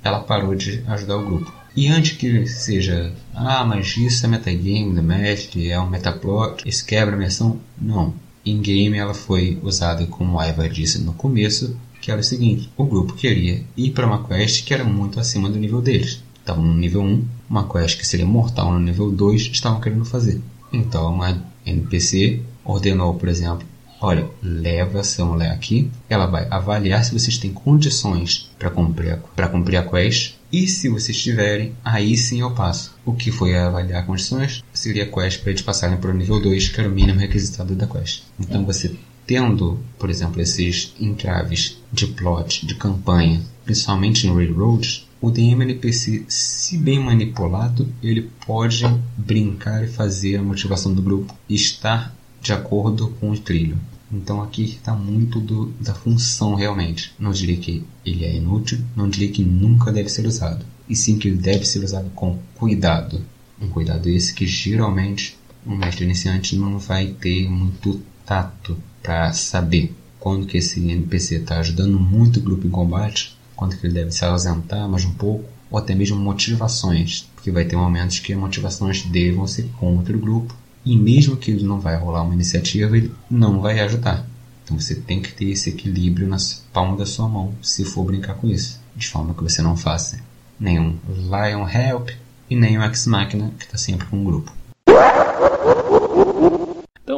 ela 0.04 0.20
parou 0.20 0.54
de 0.54 0.84
ajudar 0.86 1.16
o 1.16 1.26
grupo. 1.26 1.52
E 1.74 1.88
antes 1.88 2.12
que 2.12 2.46
seja, 2.46 3.12
ah, 3.34 3.64
mas 3.64 3.96
isso 3.96 4.24
é 4.24 4.28
metagame 4.28 4.94
do 4.94 5.02
mestre, 5.02 5.68
é 5.68 5.80
um 5.80 5.90
metaplot, 5.90 6.62
isso 6.64 6.86
quebra 6.86 7.16
a 7.16 7.18
imersão. 7.18 7.58
Não. 7.76 8.14
Em 8.46 8.60
game 8.60 8.96
ela 8.96 9.12
foi 9.12 9.58
usada, 9.60 10.06
como 10.06 10.38
o 10.38 10.44
Ivar 10.44 10.68
disse 10.68 11.00
no 11.00 11.14
começo, 11.14 11.76
que 12.00 12.12
era 12.12 12.20
o 12.20 12.24
seguinte: 12.24 12.70
o 12.76 12.84
grupo 12.84 13.14
queria 13.14 13.64
ir 13.76 13.90
para 13.90 14.06
uma 14.06 14.24
quest 14.24 14.64
que 14.64 14.72
era 14.72 14.84
muito 14.84 15.18
acima 15.18 15.50
do 15.50 15.58
nível 15.58 15.82
deles. 15.82 16.22
Estavam 16.38 16.64
no 16.64 16.74
nível 16.74 17.02
1, 17.02 17.39
uma 17.50 17.68
quest 17.68 17.98
que 17.98 18.06
seria 18.06 18.24
mortal 18.24 18.72
no 18.72 18.78
nível 18.78 19.10
2 19.10 19.50
estavam 19.52 19.80
querendo 19.80 20.04
fazer. 20.04 20.40
Então 20.72 21.12
uma 21.12 21.42
NPC 21.66 22.40
ordenou, 22.64 23.14
por 23.14 23.28
exemplo, 23.28 23.66
olha, 24.00 24.26
leva 24.42 25.00
essa 25.00 25.24
mulher 25.24 25.50
aqui, 25.50 25.90
ela 26.08 26.26
vai 26.26 26.46
avaliar 26.48 27.04
se 27.04 27.12
vocês 27.12 27.36
têm 27.36 27.52
condições 27.52 28.50
para 28.58 28.70
cumprir, 28.70 29.18
cumprir 29.50 29.76
a 29.76 29.82
quest, 29.82 30.36
e 30.52 30.66
se 30.66 30.88
vocês 30.88 31.20
tiverem, 31.20 31.74
aí 31.84 32.16
sim 32.16 32.40
eu 32.40 32.50
passo. 32.52 32.94
O 33.04 33.12
que 33.12 33.30
foi 33.30 33.56
avaliar 33.56 34.06
condições 34.06 34.64
seria 34.72 35.04
a 35.04 35.06
quest 35.06 35.40
para 35.40 35.50
eles 35.50 35.62
passarem 35.62 35.98
para 35.98 36.10
o 36.10 36.14
nível 36.14 36.40
2, 36.40 36.68
que 36.68 36.80
era 36.80 36.88
o 36.88 36.92
mínimo 36.92 37.20
requisitado 37.20 37.74
da 37.74 37.86
quest. 37.86 38.22
Então 38.38 38.64
você 38.64 38.96
tendo, 39.26 39.78
por 39.96 40.10
exemplo, 40.10 40.40
esses 40.40 40.92
entraves 40.98 41.78
de 41.92 42.08
plot, 42.08 42.66
de 42.66 42.74
campanha, 42.74 43.40
principalmente 43.64 44.26
em 44.26 44.34
railroads, 44.34 45.06
o 45.20 45.30
DM 45.30 45.64
NPC, 45.64 46.24
se 46.28 46.78
bem 46.78 46.98
manipulado, 46.98 47.86
ele 48.02 48.30
pode 48.46 48.84
brincar 49.16 49.84
e 49.84 49.88
fazer 49.88 50.36
a 50.36 50.42
motivação 50.42 50.94
do 50.94 51.02
grupo 51.02 51.34
estar 51.48 52.14
de 52.40 52.52
acordo 52.52 53.10
com 53.20 53.30
o 53.30 53.38
trilho. 53.38 53.78
Então 54.10 54.42
aqui 54.42 54.64
está 54.64 54.94
muito 54.94 55.38
do, 55.38 55.66
da 55.78 55.94
função 55.94 56.54
realmente. 56.54 57.12
Não 57.18 57.32
diria 57.32 57.58
que 57.58 57.84
ele 58.04 58.24
é 58.24 58.34
inútil, 58.34 58.80
não 58.96 59.08
diria 59.08 59.30
que 59.30 59.42
nunca 59.42 59.92
deve 59.92 60.08
ser 60.08 60.26
usado. 60.26 60.64
E 60.88 60.96
sim 60.96 61.18
que 61.18 61.28
ele 61.28 61.36
deve 61.36 61.64
ser 61.66 61.84
usado 61.84 62.10
com 62.14 62.38
cuidado. 62.54 63.20
Um 63.60 63.68
cuidado 63.68 64.08
esse 64.08 64.32
que 64.34 64.46
geralmente 64.46 65.38
um 65.66 65.76
mestre 65.76 66.04
iniciante 66.04 66.56
não 66.56 66.78
vai 66.78 67.08
ter 67.08 67.48
muito 67.48 68.00
tato 68.24 68.76
para 69.02 69.32
saber 69.32 69.94
quando 70.18 70.46
que 70.46 70.56
esse 70.56 70.80
NPC 70.80 71.36
está 71.36 71.60
ajudando 71.60 71.98
muito 71.98 72.40
o 72.40 72.42
grupo 72.42 72.66
em 72.66 72.70
combate, 72.70 73.36
quando 73.60 73.76
que 73.76 73.86
ele 73.86 73.92
deve 73.92 74.10
se 74.10 74.24
ausentar 74.24 74.88
mais 74.88 75.04
um 75.04 75.12
pouco, 75.12 75.44
ou 75.70 75.78
até 75.78 75.94
mesmo 75.94 76.16
motivações, 76.16 77.28
porque 77.34 77.50
vai 77.50 77.66
ter 77.66 77.76
momentos 77.76 78.18
que 78.18 78.32
as 78.32 78.38
motivações 78.38 79.02
dele 79.02 79.36
vão 79.36 79.46
ser 79.46 79.68
contra 79.78 80.16
o 80.16 80.18
grupo, 80.18 80.56
e 80.82 80.96
mesmo 80.96 81.36
que 81.36 81.50
ele 81.50 81.62
não 81.62 81.78
vai 81.78 81.94
rolar 81.94 82.22
uma 82.22 82.32
iniciativa, 82.32 82.96
ele 82.96 83.12
não 83.30 83.60
vai 83.60 83.78
ajudar. 83.80 84.26
Então 84.64 84.80
você 84.80 84.94
tem 84.94 85.20
que 85.20 85.34
ter 85.34 85.50
esse 85.50 85.68
equilíbrio 85.68 86.26
na 86.26 86.38
palma 86.72 86.96
da 86.96 87.04
sua 87.04 87.28
mão, 87.28 87.52
se 87.60 87.84
for 87.84 88.02
brincar 88.02 88.32
com 88.36 88.48
isso, 88.48 88.80
de 88.96 89.06
forma 89.06 89.34
que 89.34 89.42
você 89.42 89.60
não 89.60 89.76
faça 89.76 90.18
nenhum 90.58 90.96
Lion 91.06 91.68
Help 91.68 92.08
e 92.48 92.56
o 92.56 92.82
Ex 92.82 93.06
Machina, 93.06 93.52
que 93.58 93.66
está 93.66 93.76
sempre 93.76 94.06
com 94.06 94.22
o 94.22 94.24
grupo. 94.24 94.50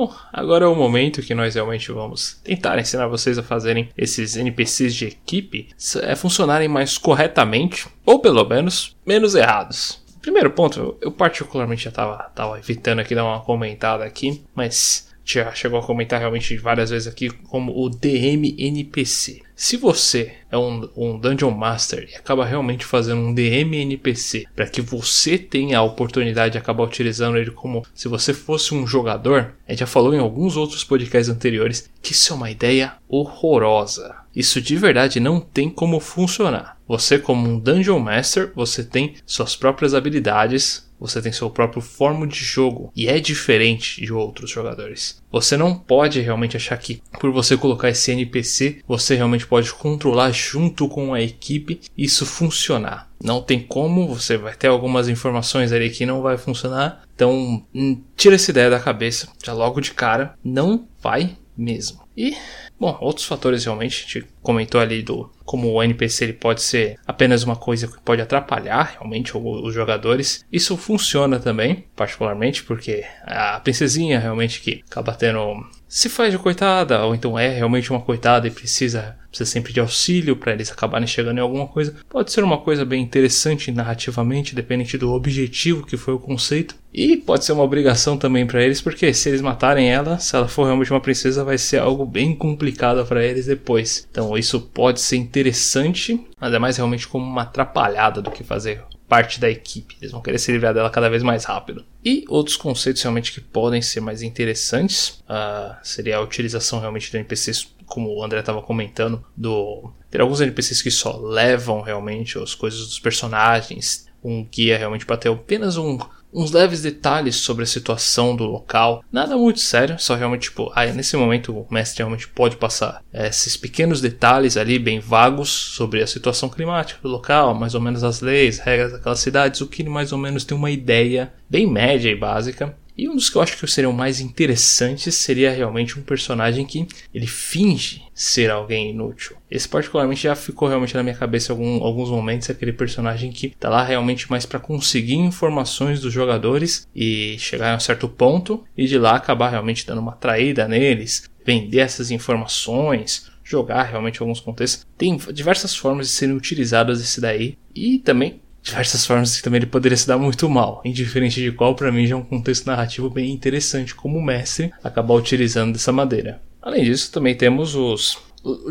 Então 0.02 0.14
agora 0.32 0.64
é 0.64 0.68
o 0.68 0.74
momento 0.74 1.22
que 1.22 1.34
nós 1.34 1.54
realmente 1.54 1.92
vamos 1.92 2.40
tentar 2.42 2.78
ensinar 2.78 3.06
vocês 3.06 3.38
a 3.38 3.42
fazerem 3.42 3.88
esses 3.96 4.36
NPCs 4.36 4.94
de 4.94 5.06
equipe 5.06 5.68
é, 6.02 6.16
funcionarem 6.16 6.68
mais 6.68 6.98
corretamente, 6.98 7.86
ou 8.04 8.18
pelo 8.18 8.44
menos 8.44 8.96
menos 9.06 9.34
errados. 9.34 10.02
Primeiro 10.20 10.50
ponto, 10.50 10.96
eu 11.00 11.10
particularmente 11.10 11.84
já 11.84 11.90
estava 11.90 12.16
tava 12.34 12.58
evitando 12.58 13.00
aqui 13.00 13.14
dar 13.14 13.24
uma 13.24 13.40
comentada 13.40 14.04
aqui, 14.04 14.42
mas 14.54 15.12
já 15.24 15.52
chegou 15.54 15.78
a 15.78 15.82
comentar 15.82 16.18
realmente 16.18 16.56
várias 16.56 16.90
vezes 16.90 17.08
aqui 17.08 17.30
como 17.30 17.72
o 17.76 17.88
DM 17.88 18.54
NPC. 18.58 19.42
Se 19.54 19.76
você 19.76 20.32
é 20.50 20.58
um, 20.58 20.88
um 20.96 21.18
Dungeon 21.18 21.50
Master 21.52 22.08
e 22.11 22.16
acaba 22.16 22.44
realmente 22.44 22.85
fazendo 22.85 23.20
um 23.20 23.32
DM 23.32 23.76
NPC 23.76 24.44
para 24.56 24.66
que 24.66 24.80
você 24.80 25.38
tenha 25.38 25.78
a 25.78 25.82
oportunidade 25.82 26.52
de 26.52 26.58
acabar 26.58 26.85
utilizando 26.85 27.38
ele 27.38 27.52
como 27.52 27.85
se 27.94 28.08
você 28.08 28.35
fosse 28.35 28.74
um 28.74 28.87
jogador, 28.87 29.54
a 29.66 29.70
gente 29.70 29.80
já 29.80 29.87
falou 29.87 30.14
em 30.14 30.18
alguns 30.18 30.56
outros 30.56 30.82
podcasts 30.82 31.32
anteriores 31.32 31.88
que 32.02 32.12
isso 32.12 32.32
é 32.32 32.37
uma 32.37 32.50
ideia 32.50 32.94
horrorosa. 33.08 34.16
Isso 34.35 34.61
de 34.61 34.76
verdade 34.76 35.20
não 35.20 35.38
tem 35.38 35.70
como 35.70 36.00
funcionar. 36.00 36.78
Você 36.92 37.18
como 37.18 37.48
um 37.48 37.59
Dungeon 37.59 37.98
Master, 37.98 38.52
você 38.55 38.85
tem 38.85 39.14
suas 39.24 39.57
próprias 39.57 39.94
habilidades, 39.94 40.92
você 41.00 41.22
tem 41.22 41.33
seu 41.33 41.48
próprio 41.48 41.81
forma 41.81 42.26
de 42.26 42.44
jogo 42.44 42.92
e 42.94 43.09
é 43.09 43.18
diferente 43.18 43.98
de 44.02 44.12
outros 44.12 44.50
jogadores. 44.50 45.22
Você 45.33 45.57
não 45.57 45.74
pode 45.74 46.20
realmente 46.20 46.55
achar 46.55 46.76
que 46.76 47.02
por 47.18 47.33
você 47.33 47.57
colocar 47.57 47.88
esse 47.88 48.12
NPC, 48.12 48.83
você 48.87 49.14
realmente 49.14 49.46
pode 49.46 49.72
controlar 49.72 50.33
junto 50.33 50.87
com 50.87 51.14
a 51.14 51.22
equipe 51.22 51.81
isso 51.96 52.26
funcionar. 52.26 53.11
Não 53.24 53.40
tem 53.40 53.61
como, 53.61 54.07
você 54.07 54.37
vai 54.37 54.55
ter 54.55 54.66
algumas 54.66 55.09
informações 55.09 55.72
ali 55.72 55.88
que 55.88 56.05
não 56.05 56.20
vai 56.20 56.37
funcionar. 56.37 57.05
Então, 57.14 57.64
hum, 57.74 58.02
tira 58.14 58.35
essa 58.35 58.50
ideia 58.50 58.68
da 58.68 58.78
cabeça, 58.78 59.28
já 59.42 59.55
logo 59.55 59.81
de 59.81 59.92
cara, 59.92 60.35
não 60.44 60.87
vai 61.00 61.38
mesmo. 61.57 62.01
E 62.16 62.37
Bom, 62.83 62.98
outros 63.01 63.25
fatores 63.25 63.64
realmente, 63.64 64.05
a 64.05 64.12
gente 64.12 64.27
comentou 64.42 64.81
ali 64.81 65.05
do 65.05 65.31
como 65.44 65.70
o 65.70 65.81
NPC 65.81 66.25
ele 66.25 66.33
pode 66.33 66.61
ser 66.62 66.98
apenas 67.07 67.44
uma 67.44 67.55
coisa 67.55 67.87
que 67.87 68.01
pode 68.01 68.20
atrapalhar 68.20 68.94
realmente 68.94 69.37
os 69.37 69.72
jogadores. 69.72 70.44
Isso 70.51 70.77
funciona 70.77 71.38
também, 71.38 71.85
particularmente, 71.94 72.64
porque 72.64 73.05
a 73.22 73.61
princesinha 73.61 74.18
realmente 74.18 74.61
que 74.61 74.83
acaba 74.90 75.14
tendo 75.14 75.64
se 75.92 76.09
faz 76.09 76.33
de 76.33 76.38
coitada, 76.38 77.05
ou 77.05 77.14
então 77.14 77.38
é 77.38 77.50
realmente 77.50 77.90
uma 77.90 78.00
coitada 78.00 78.48
e 78.48 78.50
precisa, 78.50 79.14
precisa 79.28 79.50
sempre 79.50 79.74
de 79.74 79.78
auxílio 79.78 80.35
para 80.35 80.55
eles 80.55 80.72
acabarem 80.72 81.07
chegando 81.07 81.37
em 81.37 81.42
alguma 81.42 81.66
coisa, 81.66 81.94
pode 82.09 82.33
ser 82.33 82.42
uma 82.42 82.57
coisa 82.57 82.83
bem 82.83 83.02
interessante 83.02 83.70
narrativamente, 83.70 84.55
dependente 84.55 84.96
do 84.96 85.12
objetivo 85.12 85.85
que 85.85 85.98
foi 85.98 86.14
o 86.14 86.18
conceito. 86.18 86.74
E 86.94 87.18
pode 87.18 87.44
ser 87.44 87.52
uma 87.52 87.62
obrigação 87.62 88.16
também 88.16 88.46
para 88.46 88.62
eles, 88.62 88.81
porque 88.81 89.12
se 89.12 89.28
eles 89.28 89.42
matarem 89.42 89.90
ela, 89.90 90.18
se 90.18 90.35
ela 90.35 90.48
for 90.48 90.64
realmente 90.64 90.90
uma 90.90 91.00
princesa, 91.00 91.44
vai 91.44 91.59
ser 91.59 91.81
algo 91.81 92.07
bem 92.07 92.35
complicado 92.35 93.05
para 93.05 93.22
eles 93.22 93.44
depois. 93.44 94.09
Então 94.11 94.37
isso 94.37 94.62
pode 94.62 94.98
ser 94.98 95.18
interessante, 95.18 96.18
mas 96.40 96.55
é 96.55 96.59
mais 96.59 96.78
realmente 96.78 97.07
como 97.07 97.26
uma 97.26 97.42
atrapalhada 97.42 98.22
do 98.22 98.31
que 98.31 98.42
fazer 98.42 98.83
parte 99.12 99.38
da 99.38 99.51
equipe. 99.51 99.94
Eles 100.01 100.11
vão 100.11 100.22
querer 100.22 100.38
se 100.38 100.51
livrar 100.51 100.72
dela 100.72 100.88
cada 100.88 101.11
vez 101.11 101.22
mais 101.22 101.44
rápido. 101.44 101.85
E 102.03 102.25
outros 102.31 102.57
conceitos 102.57 103.03
realmente 103.03 103.31
que 103.31 103.42
podem 103.42 103.83
ser 103.83 104.01
mais 104.01 104.22
interessantes 104.22 105.22
uh, 105.29 105.77
seria 105.83 106.16
a 106.16 106.22
utilização 106.22 106.81
realmente 106.81 107.11
de 107.11 107.18
NPCs, 107.18 107.75
como 107.85 108.09
o 108.09 108.25
André 108.25 108.40
estava 108.40 108.62
comentando, 108.62 109.22
do 109.37 109.92
ter 110.11 110.22
alguns 110.22 110.40
NPCs 110.40 110.81
que 110.81 110.90
só 110.90 111.18
levam 111.18 111.83
realmente 111.83 112.38
as 112.38 112.55
coisas 112.55 112.87
dos 112.87 112.98
personagens, 112.98 114.07
um 114.25 114.46
guia 114.46 114.79
realmente 114.79 115.05
para 115.05 115.18
ter 115.18 115.29
apenas 115.29 115.77
um 115.77 115.98
uns 116.32 116.50
leves 116.50 116.80
detalhes 116.80 117.36
sobre 117.36 117.64
a 117.64 117.66
situação 117.66 118.34
do 118.34 118.44
local. 118.44 119.04
Nada 119.12 119.36
muito 119.36 119.60
sério, 119.60 119.96
só 119.98 120.14
realmente, 120.14 120.42
tipo, 120.42 120.72
aí 120.74 120.92
nesse 120.92 121.16
momento 121.16 121.52
o 121.52 121.66
mestre 121.70 121.98
realmente 121.98 122.28
pode 122.28 122.56
passar 122.56 123.02
é, 123.12 123.28
esses 123.28 123.56
pequenos 123.56 124.00
detalhes 124.00 124.56
ali, 124.56 124.78
bem 124.78 124.98
vagos, 124.98 125.50
sobre 125.50 126.02
a 126.02 126.06
situação 126.06 126.48
climática 126.48 127.00
do 127.02 127.08
local, 127.08 127.54
mais 127.54 127.74
ou 127.74 127.80
menos 127.80 128.02
as 128.02 128.20
leis, 128.20 128.58
regras 128.58 128.92
daquelas 128.92 129.20
cidades, 129.20 129.60
o 129.60 129.66
que 129.66 129.82
mais 129.84 130.12
ou 130.12 130.18
menos 130.18 130.44
tem 130.44 130.56
uma 130.56 130.70
ideia 130.70 131.32
bem 131.48 131.66
média 131.66 132.10
e 132.10 132.16
básica 132.16 132.74
e 133.02 133.08
um 133.08 133.16
dos 133.16 133.28
que 133.28 133.36
eu 133.36 133.42
acho 133.42 133.58
que 133.58 133.66
seriam 133.66 133.92
mais 133.92 134.20
interessantes 134.20 135.16
seria 135.16 135.50
realmente 135.50 135.98
um 135.98 136.02
personagem 136.02 136.64
que 136.64 136.86
ele 137.12 137.26
finge 137.26 138.04
ser 138.14 138.48
alguém 138.48 138.90
inútil. 138.90 139.36
Esse 139.50 139.68
particularmente 139.68 140.22
já 140.22 140.36
ficou 140.36 140.68
realmente 140.68 140.94
na 140.94 141.02
minha 141.02 141.16
cabeça 141.16 141.52
algum, 141.52 141.82
alguns 141.82 142.10
momentos, 142.10 142.48
aquele 142.48 142.72
personagem 142.72 143.32
que 143.32 143.56
tá 143.58 143.68
lá 143.68 143.82
realmente 143.82 144.30
mais 144.30 144.46
para 144.46 144.60
conseguir 144.60 145.16
informações 145.16 146.00
dos 146.00 146.12
jogadores 146.12 146.86
e 146.94 147.34
chegar 147.40 147.72
a 147.72 147.76
um 147.76 147.80
certo 147.80 148.08
ponto 148.08 148.62
e 148.78 148.86
de 148.86 148.96
lá 148.96 149.16
acabar 149.16 149.48
realmente 149.48 149.84
dando 149.84 150.00
uma 150.00 150.12
traída 150.12 150.68
neles, 150.68 151.28
vender 151.44 151.80
essas 151.80 152.12
informações, 152.12 153.32
jogar 153.42 153.82
realmente 153.82 154.22
alguns 154.22 154.38
contextos. 154.38 154.86
Tem 154.96 155.16
diversas 155.32 155.74
formas 155.74 156.06
de 156.06 156.12
serem 156.12 156.36
utilizadas 156.36 157.00
esse 157.00 157.20
daí 157.20 157.58
e 157.74 157.98
também 157.98 158.41
diversas 158.62 159.05
formas 159.05 159.37
que 159.37 159.42
também 159.42 159.59
ele 159.59 159.66
poderia 159.66 159.96
se 159.96 160.07
dar 160.07 160.18
muito 160.18 160.48
mal, 160.48 160.81
indiferente 160.85 161.42
de 161.42 161.51
qual, 161.53 161.75
para 161.75 161.90
mim 161.90 162.07
já 162.07 162.14
é 162.14 162.18
um 162.18 162.22
contexto 162.22 162.66
narrativo 162.66 163.11
bem 163.11 163.31
interessante 163.31 163.94
como 163.94 164.22
mestre 164.22 164.72
acabar 164.83 165.14
utilizando 165.14 165.72
dessa 165.72 165.92
maneira. 165.92 166.40
Além 166.61 166.85
disso, 166.85 167.11
também 167.11 167.35
temos 167.35 167.75
os 167.75 168.18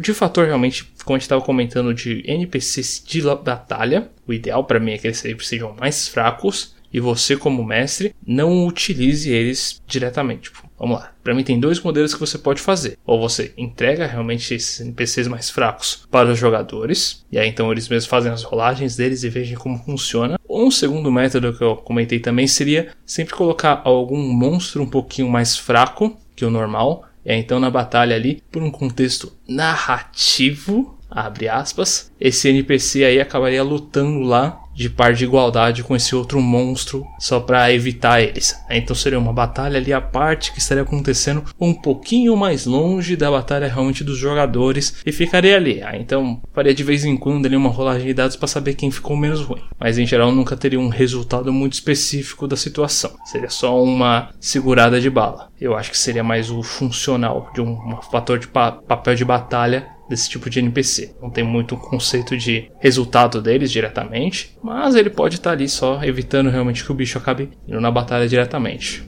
de 0.02 0.14
fator 0.14 0.46
realmente, 0.46 0.84
como 1.06 1.16
a 1.16 1.18
gente 1.18 1.24
estava 1.24 1.42
comentando, 1.42 1.94
de 1.94 2.24
NPCs 2.26 3.04
de 3.06 3.22
batalha, 3.22 4.10
o 4.28 4.34
ideal 4.34 4.66
para 4.66 4.80
mim 4.80 4.92
é 4.92 4.98
que 4.98 5.08
eles 5.08 5.24
sejam 5.42 5.74
mais 5.80 6.08
fracos 6.08 6.76
e 6.94 7.00
você, 7.00 7.38
como 7.38 7.64
mestre, 7.64 8.14
não 8.26 8.66
utilize 8.68 9.32
eles 9.32 9.82
diretamente. 9.88 10.52
Tipo, 10.52 10.70
vamos 10.82 11.00
lá. 11.00 11.12
Para 11.24 11.36
mim, 11.36 11.44
tem 11.44 11.60
dois 11.60 11.80
modelos 11.80 12.16
que 12.16 12.20
você 12.20 12.40
pode 12.40 12.60
fazer. 12.60 12.98
Ou 13.06 13.20
você 13.22 13.54
entrega 13.56 14.08
realmente 14.08 14.56
esses 14.56 14.82
NPCs 14.82 15.28
mais 15.28 15.48
fracos 15.52 16.08
para 16.10 16.32
os 16.32 16.40
jogadores, 16.40 17.24
e 17.32 17.38
aí 17.38 17.48
então 17.48 17.72
eles 17.72 17.88
mesmos 17.88 18.10
fazem 18.10 18.32
as 18.32 18.42
rolagens 18.42 18.96
deles 18.96 19.24
e 19.24 19.30
vejam 19.30 19.60
como 19.60 19.78
funciona. 19.78 20.40
Ou 20.48 20.66
um 20.66 20.72
segundo 20.72 21.12
método 21.12 21.54
que 21.54 21.64
eu 21.64 21.76
comentei 21.76 22.20
também 22.20 22.48
seria 22.48 22.94
sempre 23.06 23.36
colocar 23.36 23.82
algum 23.86 24.18
monstro 24.18 24.82
um 24.82 24.90
pouquinho 24.90 25.30
mais 25.30 25.56
fraco 25.56 26.18
que 26.36 26.44
o 26.44 26.50
normal. 26.50 27.06
E 27.24 27.32
aí, 27.32 27.40
então 27.40 27.60
na 27.60 27.70
batalha 27.70 28.16
ali, 28.16 28.42
por 28.52 28.64
um 28.64 28.72
contexto 28.72 29.32
narrativo, 29.48 30.98
abre 31.12 31.48
aspas, 31.48 32.12
esse 32.20 32.50
NPC 32.50 33.04
aí 33.04 33.22
acabaria 33.22 33.62
lutando 33.62 34.22
lá 34.22 34.60
de 34.74 34.90
par 34.90 35.14
de 35.14 35.24
igualdade 35.24 35.84
com 35.84 35.96
esse 35.96 36.16
outro 36.16 36.42
monstro 36.42 37.06
só 37.20 37.40
para 37.40 37.72
evitar 37.74 38.22
eles. 38.22 38.56
Então 38.70 38.96
seria 38.96 39.20
uma 39.20 39.34
batalha 39.34 39.78
ali 39.78 39.94
à 39.94 40.02
parte 40.02 40.52
que 40.52 40.60
estaria 40.60 40.84
acontecendo 40.84 41.44
um 41.60 41.74
pouquinho 41.74 42.36
mais 42.36 42.66
longe 42.66 43.16
da 43.16 43.30
batalha 43.30 43.68
realmente 43.68 44.04
dos 44.04 44.18
jogadores 44.18 45.02
e 45.06 45.12
ficaria 45.12 45.56
ali. 45.56 45.82
Ah, 45.82 45.98
então 45.98 46.42
faria 46.54 46.74
de 46.74 46.84
vez 46.84 47.06
em 47.06 47.18
quando 47.18 47.46
ali 47.46 47.56
uma 47.56 47.70
rolagem 47.70 48.08
de 48.08 48.14
dados 48.14 48.36
para 48.36 48.48
saber 48.48 48.76
quem 48.76 48.92
ficou 48.92 49.16
menos 49.16 49.42
ruim. 49.42 49.62
Mas 49.80 49.98
em 49.98 50.06
geral 50.06 50.32
nunca 50.32 50.58
teria 50.58 50.80
um 50.80 50.90
resultado 50.90 51.52
muito 51.52 51.74
específico 51.74 52.48
da 52.48 52.56
situação. 52.56 53.12
Seria 53.26 53.50
só 53.50 53.82
uma 53.82 54.30
segurada 54.40 55.00
de 55.00 55.10
bala. 55.10 55.50
Eu 55.60 55.76
acho 55.76 55.92
que 55.92 55.98
seria 55.98 56.24
mais 56.24 56.50
o 56.50 56.64
funcional 56.64 57.52
de 57.54 57.62
um, 57.62 57.74
um 57.74 58.02
fator 58.12 58.40
de 58.40 58.48
pa 58.48 58.72
papel 58.72 59.16
de 59.16 59.26
batalha 59.26 59.88
desse 60.12 60.30
tipo 60.30 60.50
de 60.50 60.60
NPC. 60.60 61.16
Não 61.22 61.30
tem 61.30 61.44
muito 61.44 61.78
conceito 61.78 62.38
de 62.38 62.70
resultado 62.80 63.42
deles 63.42 63.72
diretamente, 63.72 64.56
mas 64.62 64.96
ele 64.96 65.10
pode 65.10 65.36
estar 65.36 65.52
ali 65.52 65.68
só 65.68 66.04
evitando 66.04 66.50
realmente 66.50 66.84
que 66.84 66.92
o 66.92 66.96
bicho 66.96 67.18
acabe 67.18 67.50
indo 67.68 67.80
na 67.80 67.90
batalha 67.90 68.28
diretamente. 68.28 69.04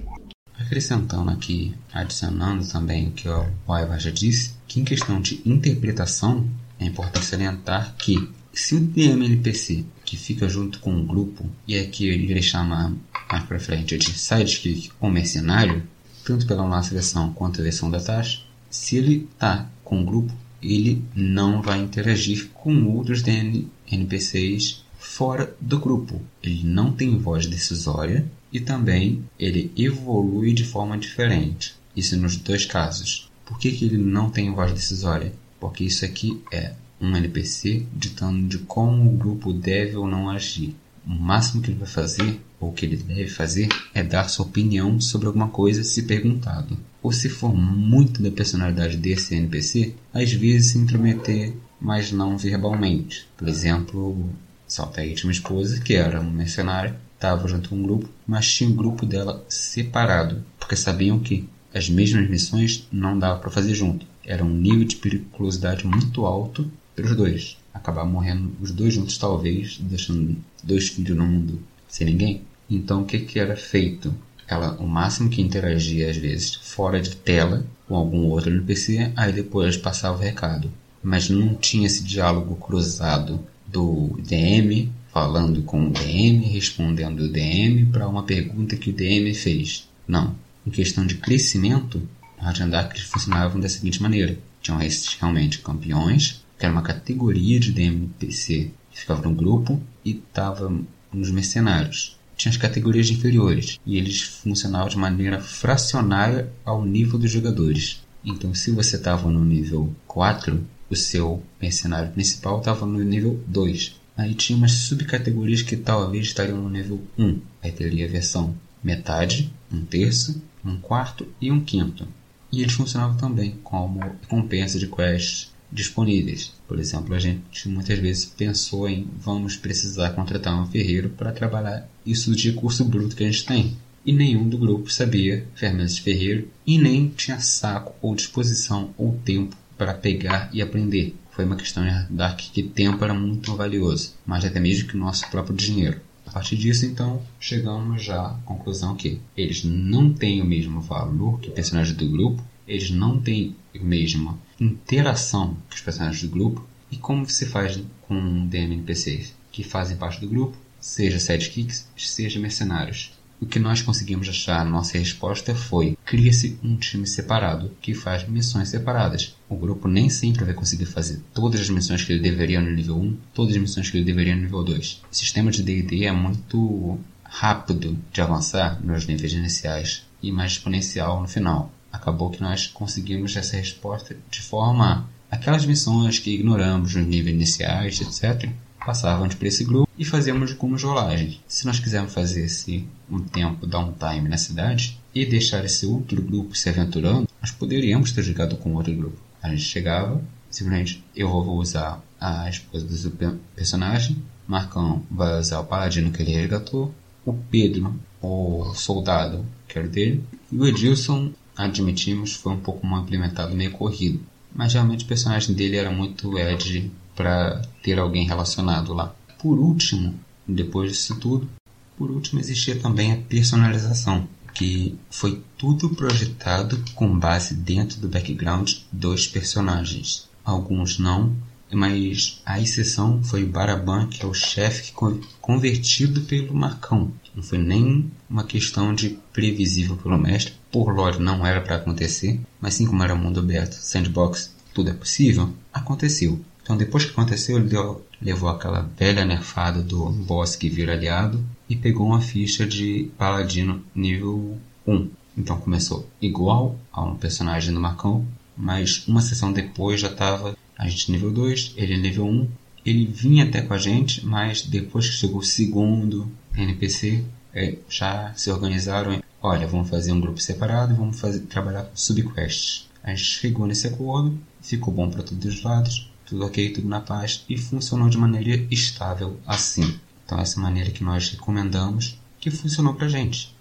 Acrescentando 0.58 1.30
aqui, 1.30 1.76
adicionando 1.94 2.66
também 2.66 3.10
o 3.10 3.12
que 3.12 3.28
o 3.28 3.74
Aiva 3.74 4.00
já 4.00 4.10
disse, 4.10 4.54
que 4.66 4.80
em 4.80 4.86
questão 4.86 5.20
de 5.20 5.42
interpretação 5.46 6.48
é 6.80 6.86
importante 6.86 7.26
salientar 7.26 7.94
que 7.98 8.30
se 8.54 8.76
o 8.76 8.80
DM 8.80 9.26
NPC 9.26 9.84
que 10.06 10.16
fica 10.16 10.48
junto 10.48 10.80
com 10.80 10.96
o 10.96 11.04
grupo, 11.04 11.50
e 11.68 11.78
aqui 11.78 12.08
ele 12.08 12.42
chama 12.42 12.96
mais 13.30 13.44
pra 13.44 13.60
frente 13.60 13.98
de 13.98 14.12
sidekick 14.14 14.92
ou 15.00 15.10
mercenário, 15.10 15.84
tanto 16.24 16.46
pela 16.46 16.68
nossa 16.68 16.94
versão 16.94 17.34
quanto 17.34 17.60
a 17.60 17.64
versão 17.64 17.92
da 17.92 18.00
taxa, 18.00 18.42
se 18.70 18.96
ele 18.96 19.28
está 19.34 19.68
com 19.84 20.02
o 20.02 20.06
grupo, 20.06 20.34
ele 20.64 21.04
não 21.14 21.62
vai 21.62 21.82
interagir 21.82 22.50
com 22.54 22.86
outros 22.86 23.24
NPCs 23.28 24.84
fora 24.98 25.54
do 25.60 25.80
grupo. 25.80 26.22
Ele 26.42 26.64
não 26.64 26.92
tem 26.92 27.18
voz 27.18 27.46
decisória 27.46 28.26
e 28.52 28.60
também 28.60 29.24
ele 29.38 29.72
evolui 29.76 30.54
de 30.54 30.64
forma 30.64 30.98
diferente. 30.98 31.76
Isso 31.96 32.18
nos 32.18 32.38
dois 32.38 32.66
casos. 32.66 33.30
Por 33.46 33.60
que, 33.60 33.72
que 33.72 33.86
ele 33.86 33.98
não 33.98 34.30
tem 34.30 34.54
voz 34.54 34.72
decisória? 34.72 35.34
Porque 35.60 35.84
isso 35.84 36.06
aqui 36.06 36.42
é 36.52 36.74
um 37.00 37.16
NPC 37.16 37.86
ditando 37.94 38.48
de 38.48 38.60
como 38.60 39.14
o 39.14 39.18
grupo 39.18 39.52
deve 39.52 39.98
ou 39.98 40.08
não 40.08 40.30
agir. 40.30 40.76
O 41.06 41.10
máximo 41.10 41.62
que 41.62 41.70
ele 41.70 41.80
vai 41.80 41.88
fazer, 41.88 42.40
ou 42.60 42.72
que 42.72 42.86
ele 42.86 42.96
deve 42.96 43.28
fazer, 43.28 43.68
é 43.94 44.02
dar 44.02 44.30
sua 44.30 44.46
opinião 44.46 45.02
sobre 45.02 45.28
alguma 45.28 45.50
coisa 45.50 45.84
se 45.84 46.04
perguntado 46.04 46.78
ou 47.04 47.12
se 47.12 47.28
for 47.28 47.54
muito 47.54 48.24
da 48.24 48.32
personalidade 48.32 48.96
desse 48.96 49.36
NPC, 49.36 49.94
às 50.14 50.32
vezes 50.32 50.72
se 50.72 50.78
intrometer, 50.78 51.54
mas 51.80 52.14
não 52.14 52.38
verbalmente. 52.38 53.28
Por 53.36 53.50
exemplo, 53.50 54.30
só 54.66 54.86
peguei 54.86 55.16
uma 55.24 55.34
esposa, 55.34 55.82
que 55.82 55.96
era 55.96 56.22
um 56.22 56.32
mercenário, 56.32 56.96
estava 57.14 57.46
junto 57.48 57.70
com 57.70 57.76
um 57.76 57.84
grupo, 57.84 58.10
mas 58.26 58.50
tinha 58.50 58.70
um 58.70 58.76
grupo 58.76 59.06
dela 59.06 59.44
separado, 59.50 60.44
porque 60.58 60.78
sabiam 60.78 61.20
que 61.20 61.48
as 61.74 61.90
mesmas 61.90 62.30
missões 62.30 62.88
não 62.90 63.20
dava 63.20 63.40
para 63.40 63.52
fazer 63.52 63.76
junto. 63.76 64.06
Era 64.26 64.44
um 64.44 64.50
nível 64.50 64.86
de 64.86 64.96
periculosidade 64.96 65.86
muito 65.86 66.26
alto 66.26 66.72
para 66.96 67.06
os 67.06 67.16
dois. 67.16 67.58
Acabar 67.74 68.06
morrendo 68.06 68.54
os 68.62 68.72
dois 68.72 68.94
juntos, 68.94 69.18
talvez, 69.18 69.78
deixando 69.82 70.38
dois 70.64 70.88
filhos 70.88 71.18
no 71.18 71.26
mundo 71.26 71.60
sem 71.88 72.08
ninguém. 72.08 72.44
Então, 72.70 73.02
o 73.02 73.06
que, 73.06 73.20
que 73.20 73.40
era 73.40 73.58
feito? 73.58 74.14
Ela, 74.48 74.74
o 74.80 74.88
máximo 74.88 75.30
que 75.30 75.42
interagia, 75.42 76.10
às 76.10 76.18
vezes, 76.18 76.56
fora 76.56 77.00
de 77.00 77.16
tela 77.16 77.66
com 77.88 77.96
algum 77.96 78.26
outro 78.30 78.52
NPC, 78.52 79.12
aí 79.16 79.32
depois 79.32 79.78
passava 79.78 80.18
o 80.18 80.22
recado. 80.22 80.72
Mas 81.02 81.30
não 81.30 81.56
tinha 81.56 81.88
esse 81.88 82.04
diálogo 82.04 82.56
cruzado 82.56 83.40
do 83.68 84.18
DM 84.22 84.92
falando 85.14 85.62
com 85.62 85.88
o 85.88 85.92
DM, 85.92 86.46
respondendo 86.48 87.22
o 87.22 87.32
DM 87.32 87.86
para 87.86 88.08
uma 88.08 88.24
pergunta 88.24 88.76
que 88.76 88.90
o 88.90 88.94
DM 88.94 89.34
fez. 89.34 89.88
Não. 90.08 90.36
Em 90.66 90.72
questão 90.72 91.06
de 91.06 91.16
crescimento, 91.16 92.02
Hard 92.38 92.70
Dark 92.70 92.98
funcionavam 92.98 93.60
da 93.60 93.70
seguinte 93.70 94.02
maneira. 94.02 94.38
Tinham 94.62 94.80
realmente 95.20 95.60
campeões, 95.60 96.44
que 96.58 96.66
era 96.66 96.74
uma 96.74 96.82
categoria 96.82 97.60
de 97.60 97.72
DMPC 97.72 98.72
que 98.92 99.00
ficava 99.00 99.22
no 99.22 99.36
grupo, 99.36 99.82
e 100.04 100.12
estava 100.12 100.74
nos 101.12 101.30
mercenários. 101.30 102.18
Tinha 102.44 102.52
as 102.52 102.58
categorias 102.58 103.10
inferiores, 103.10 103.80
e 103.86 103.98
eles 103.98 104.22
funcionavam 104.22 104.90
de 104.90 104.98
maneira 104.98 105.40
fracionária 105.40 106.52
ao 106.66 106.84
nível 106.84 107.18
dos 107.18 107.32
jogadores. 107.32 108.04
Então, 108.22 108.54
se 108.54 108.70
você 108.70 108.98
estava 108.98 109.32
no 109.32 109.46
nível 109.46 109.96
4, 110.06 110.62
o 110.90 110.94
seu 110.94 111.42
mercenário 111.62 112.12
principal 112.12 112.60
estava 112.60 112.86
no 112.86 113.02
nível 113.02 113.42
2. 113.48 113.98
Aí 114.18 114.36
tinha 114.36 114.58
umas 114.58 114.74
subcategorias 114.74 115.62
que 115.62 115.78
talvez 115.78 116.26
estariam 116.26 116.58
no 116.58 116.70
nível 116.70 117.02
1. 117.18 117.40
Aí 117.62 117.72
teria 117.72 118.06
a 118.06 118.12
versão 118.12 118.54
metade, 118.84 119.50
um 119.72 119.86
terço, 119.86 120.44
um 120.66 120.76
quarto 120.76 121.26
e 121.40 121.50
um 121.50 121.62
quinto. 121.62 122.06
E 122.52 122.60
eles 122.60 122.74
funcionavam 122.74 123.16
também 123.16 123.56
como 123.64 124.02
recompensa 124.02 124.78
de 124.78 124.88
quests 124.88 125.54
disponíveis. 125.72 126.52
Por 126.68 126.78
exemplo, 126.78 127.16
a 127.16 127.20
gente 127.20 127.70
muitas 127.70 127.98
vezes 128.00 128.26
pensou 128.26 128.90
em 128.90 129.08
vamos 129.18 129.56
precisar 129.56 130.10
contratar 130.10 130.62
um 130.62 130.68
ferreiro 130.68 131.08
para 131.08 131.32
trabalhar 131.32 131.90
isso 132.06 132.36
de 132.36 132.52
recurso 132.52 132.86
bruto 132.86 133.16
que 133.16 133.24
a 133.24 133.32
gente 133.32 133.46
tem. 133.46 133.78
E 134.06 134.12
nenhum 134.12 134.50
do 134.50 134.58
grupo 134.58 134.92
sabia 134.92 135.48
de 135.56 136.02
ferreiro 136.02 136.50
e 136.68 136.78
nem 136.78 137.08
tinha 137.08 137.40
saco 137.40 137.96
ou 138.02 138.16
disposição 138.16 138.94
ou 138.98 139.18
tempo 139.24 139.56
para 139.78 139.94
pegar 139.94 140.50
e 140.52 140.62
aprender. 140.62 141.16
Foi 141.32 141.46
uma 141.46 141.56
questão 141.56 141.84
de 141.84 142.52
que 142.52 142.62
tempo 142.62 143.04
era 143.04 143.14
muito 143.14 143.56
valioso, 143.56 144.14
mais 144.26 144.46
até 144.46 144.60
mesmo 144.60 144.88
que 144.88 144.96
o 144.96 145.00
nosso 145.00 145.28
próprio 145.32 145.56
dinheiro. 145.56 146.00
A 146.26 146.32
partir 146.32 146.56
disso, 146.58 146.86
então, 146.86 147.22
chegamos 147.40 148.04
já 148.04 148.22
à 148.22 148.34
conclusão 148.46 148.96
que 148.96 149.20
eles 149.36 149.64
não 149.64 150.14
têm 150.14 150.42
o 150.42 150.46
mesmo 150.46 150.82
valor 150.82 151.40
que 151.40 151.50
personagens 151.52 151.96
do 151.96 152.10
grupo, 152.10 152.44
eles 152.68 152.92
não 152.92 153.20
têm 153.20 153.56
a 153.76 153.84
mesma 153.84 154.38
interação 154.60 155.58
que 155.70 155.76
os 155.76 155.82
personagens 155.82 156.22
do 156.22 156.30
grupo, 156.30 156.66
e 156.92 156.98
como 156.98 157.28
se 157.28 157.46
faz 157.46 157.80
com 158.08 158.48
DMNPCs 158.48 159.34
que 159.52 159.64
fazem 159.64 159.98
parte 159.98 160.22
do 160.22 160.30
grupo, 160.30 160.58
seja 160.84 161.18
sidekicks, 161.18 161.88
seja 161.96 162.42
mercenários. 162.42 163.14
O 163.40 163.46
que 163.46 163.58
nós 163.58 163.82
conseguimos 163.82 164.28
achar, 164.28 164.66
nossa 164.66 164.98
resposta 164.98 165.56
foi: 165.56 165.98
cria-se 166.06 166.60
um 166.62 166.76
time 166.76 167.08
separado 167.08 167.72
que 167.82 167.94
faz 167.94 168.28
missões 168.28 168.68
separadas. 168.68 169.34
O 169.48 169.56
grupo 169.56 169.88
nem 169.88 170.10
sempre 170.10 170.44
vai 170.44 170.54
conseguir 170.54 170.86
fazer 170.86 171.22
todas 171.34 171.62
as 171.62 171.70
missões 171.70 172.04
que 172.04 172.12
ele 172.12 172.22
deveria 172.22 172.60
no 172.60 172.70
nível 172.70 172.98
1, 172.98 173.18
todas 173.34 173.56
as 173.56 173.62
missões 173.62 173.90
que 173.90 173.98
ele 173.98 174.06
deveria 174.06 174.36
no 174.36 174.42
nível 174.42 174.62
2. 174.62 175.02
O 175.10 175.16
sistema 175.16 175.52
de 175.52 175.64
DD 175.64 176.04
é 176.04 176.12
muito 176.12 177.00
rápido 177.24 177.98
de 178.12 178.22
avançar 178.22 178.84
nos 178.84 179.08
níveis 179.08 179.32
iniciais 179.32 180.04
e 180.22 180.34
mais 180.34 180.54
exponencial 180.54 181.22
no 181.22 181.30
final. 181.30 181.72
Acabou 181.94 182.30
que 182.30 182.42
nós 182.42 182.68
conseguimos 182.68 183.36
essa 183.38 183.56
resposta 183.56 184.18
de 184.30 184.42
forma 184.42 185.10
aquelas 185.32 185.66
missões 185.66 186.20
que 186.20 186.32
ignoramos 186.32 186.94
nos 186.94 187.08
níveis 187.08 187.36
iniciais, 187.36 188.02
etc 188.02 188.52
passávamos 188.86 189.36
para 189.36 189.48
esse 189.48 189.64
grupo 189.64 189.90
e 189.98 190.06
fazíamos 190.06 190.52
algumas 190.52 190.84
rolagens. 190.84 191.40
Se 191.48 191.66
nós 191.66 191.80
quisermos 191.80 192.14
fazer 192.14 192.46
esse 192.46 192.88
um 193.10 193.20
tempo 193.20 193.66
downtime 193.66 194.30
na 194.30 194.38
cidade 194.38 195.00
e 195.14 195.26
deixar 195.26 195.64
esse 195.64 195.86
outro 195.86 196.22
grupo 196.22 196.56
se 196.56 196.70
aventurando, 196.70 197.28
nós 197.42 197.52
poderíamos 197.52 198.12
ter 198.12 198.24
jogado 198.24 198.58
com 198.58 198.74
outro 198.74 198.94
grupo. 198.96 199.18
A 199.42 199.50
gente 199.50 199.64
chegava, 199.64 200.22
simplesmente 200.50 201.04
eu 201.16 201.30
vou 201.30 201.58
usar 201.58 202.02
a 202.20 202.50
esposa 202.50 202.86
do 202.86 203.40
personagem, 203.56 204.18
Marcão 204.48 205.04
vai 205.10 205.40
usar 205.40 205.60
o 205.60 205.66
paladino 205.66 206.12
que 206.12 206.22
ele 206.22 206.34
resgatou, 206.34 206.94
o 207.26 207.34
Pedro, 207.34 207.98
o 208.22 208.74
soldado, 208.74 209.46
que 209.68 209.78
era 209.78 209.88
dele, 209.88 210.24
e 210.52 210.58
o 210.58 210.66
Edilson, 210.68 211.32
admitimos, 211.56 212.34
foi 212.34 212.54
um 212.54 212.60
pouco 212.60 212.86
mal 212.86 213.02
implementado, 213.02 213.56
meio 213.56 213.72
corrido. 213.72 214.22
Mas 214.54 214.74
realmente 214.74 215.06
o 215.06 215.08
personagem 215.08 215.56
dele 215.56 215.78
era 215.78 215.92
muito 215.92 216.38
edge 216.38 216.92
para 217.16 217.62
ter 217.82 218.00
alguém 218.00 218.26
relacionado 218.26 218.94
lá. 218.94 219.16
Por 219.40 219.60
último, 219.60 220.20
depois 220.48 220.92
disso 220.92 221.16
tudo, 221.20 221.50
por 221.98 222.10
último 222.10 222.40
existia 222.40 222.80
também 222.80 223.12
a 223.12 223.18
personalização, 223.18 224.28
que 224.54 224.98
foi 225.10 225.42
tudo 225.58 225.90
projetado 225.90 226.84
com 226.96 227.18
base 227.18 227.54
dentro 227.54 228.00
do 228.00 228.08
background 228.08 228.74
dos 228.92 229.28
personagens. 229.28 230.28
Alguns 230.44 231.00
não, 231.00 231.36
mas 231.72 232.42
a 232.46 232.60
exceção 232.60 233.24
foi 233.24 233.44
o 233.44 233.50
Baraban, 233.50 234.08
que 234.08 234.24
é 234.24 234.28
o 234.28 234.34
chefe 234.34 234.94
convertido 235.42 236.22
pelo 236.22 236.54
Marcão. 236.54 237.12
Não 237.36 237.42
foi 237.42 237.58
nem 237.58 238.12
uma 238.30 238.44
questão 238.44 238.94
de 238.94 239.18
previsível 239.32 239.98
pelo 239.98 240.18
mestre. 240.18 240.54
Por 240.72 240.94
lore 240.94 241.20
não 241.20 241.46
era 241.46 241.62
para 241.62 241.78
acontecer, 241.78 242.40
mas 242.62 242.76
sim 242.76 242.86
como 242.86 243.04
era 243.04 243.16
mundo 243.16 243.40
aberto, 243.40 243.74
sandbox, 243.74 244.54
tudo 244.74 244.90
é 244.90 244.94
possível, 244.94 245.52
aconteceu. 245.72 246.40
Então, 246.64 246.78
depois 246.78 247.04
que 247.04 247.12
aconteceu, 247.12 247.58
ele 247.58 247.68
deu, 247.68 248.06
levou 248.22 248.48
aquela 248.48 248.90
velha 248.98 249.26
nerfada 249.26 249.82
do 249.84 250.10
boss 250.10 250.56
que 250.56 250.70
vira 250.70 250.94
aliado 250.94 251.44
e 251.68 251.76
pegou 251.76 252.08
uma 252.08 252.22
ficha 252.22 252.66
de 252.66 253.12
paladino 253.18 253.84
nível 253.94 254.58
1. 254.88 255.10
Então, 255.38 255.58
começou 255.58 256.08
igual 256.22 256.80
a 256.92 257.04
um 257.04 257.16
personagem 257.16 257.74
do 257.74 257.82
Marcão, 257.82 258.26
mas 258.56 259.06
uma 259.08 259.22
sessão 259.22 259.52
depois 259.52 260.00
já 260.00 260.08
estava 260.08 260.56
a 260.78 260.88
gente 260.88 261.12
nível 261.12 261.32
2, 261.32 261.74
ele 261.76 261.98
nível 261.98 262.26
1. 262.26 262.48
Ele 262.86 263.06
vinha 263.06 263.44
até 263.44 263.62
com 263.62 263.74
a 263.74 263.78
gente, 263.78 264.26
mas 264.26 264.62
depois 264.62 265.10
que 265.10 265.16
chegou 265.16 265.40
o 265.40 265.44
segundo 265.44 266.32
NPC, 266.56 267.26
é, 267.54 267.78
já 267.90 268.34
se 268.36 268.50
organizaram. 268.50 269.22
Olha, 269.42 269.68
vamos 269.68 269.90
fazer 269.90 270.14
um 270.14 270.22
grupo 270.22 270.40
separado 270.40 270.94
e 270.94 270.96
vamos 270.96 271.20
fazer, 271.20 271.40
trabalhar 271.42 271.84
com 271.84 271.96
subquests. 271.96 272.88
A 273.04 273.10
gente 273.10 273.24
chegou 273.24 273.68
nesse 273.68 273.86
acordo, 273.88 274.38
ficou 274.62 274.94
bom 274.94 275.10
para 275.10 275.24
todos 275.24 275.46
os 275.46 275.62
lados 275.62 276.13
tudo 276.26 276.46
ok, 276.46 276.70
tudo 276.72 276.88
na 276.88 277.02
paz 277.02 277.46
e 277.50 277.58
funcionou 277.58 278.10
de 278.10 278.18
maneira 278.18 278.66
estável 278.70 279.40
assim. 279.46 280.00
Então 280.26 280.40
essa 280.40 280.60
maneira 280.60 280.92
que 280.92 281.04
nós 281.04 281.30
recomendamos 281.30 282.18
que 282.40 282.52
funcionou 282.52 282.94
pra 282.94 283.08
gente. 283.08 283.56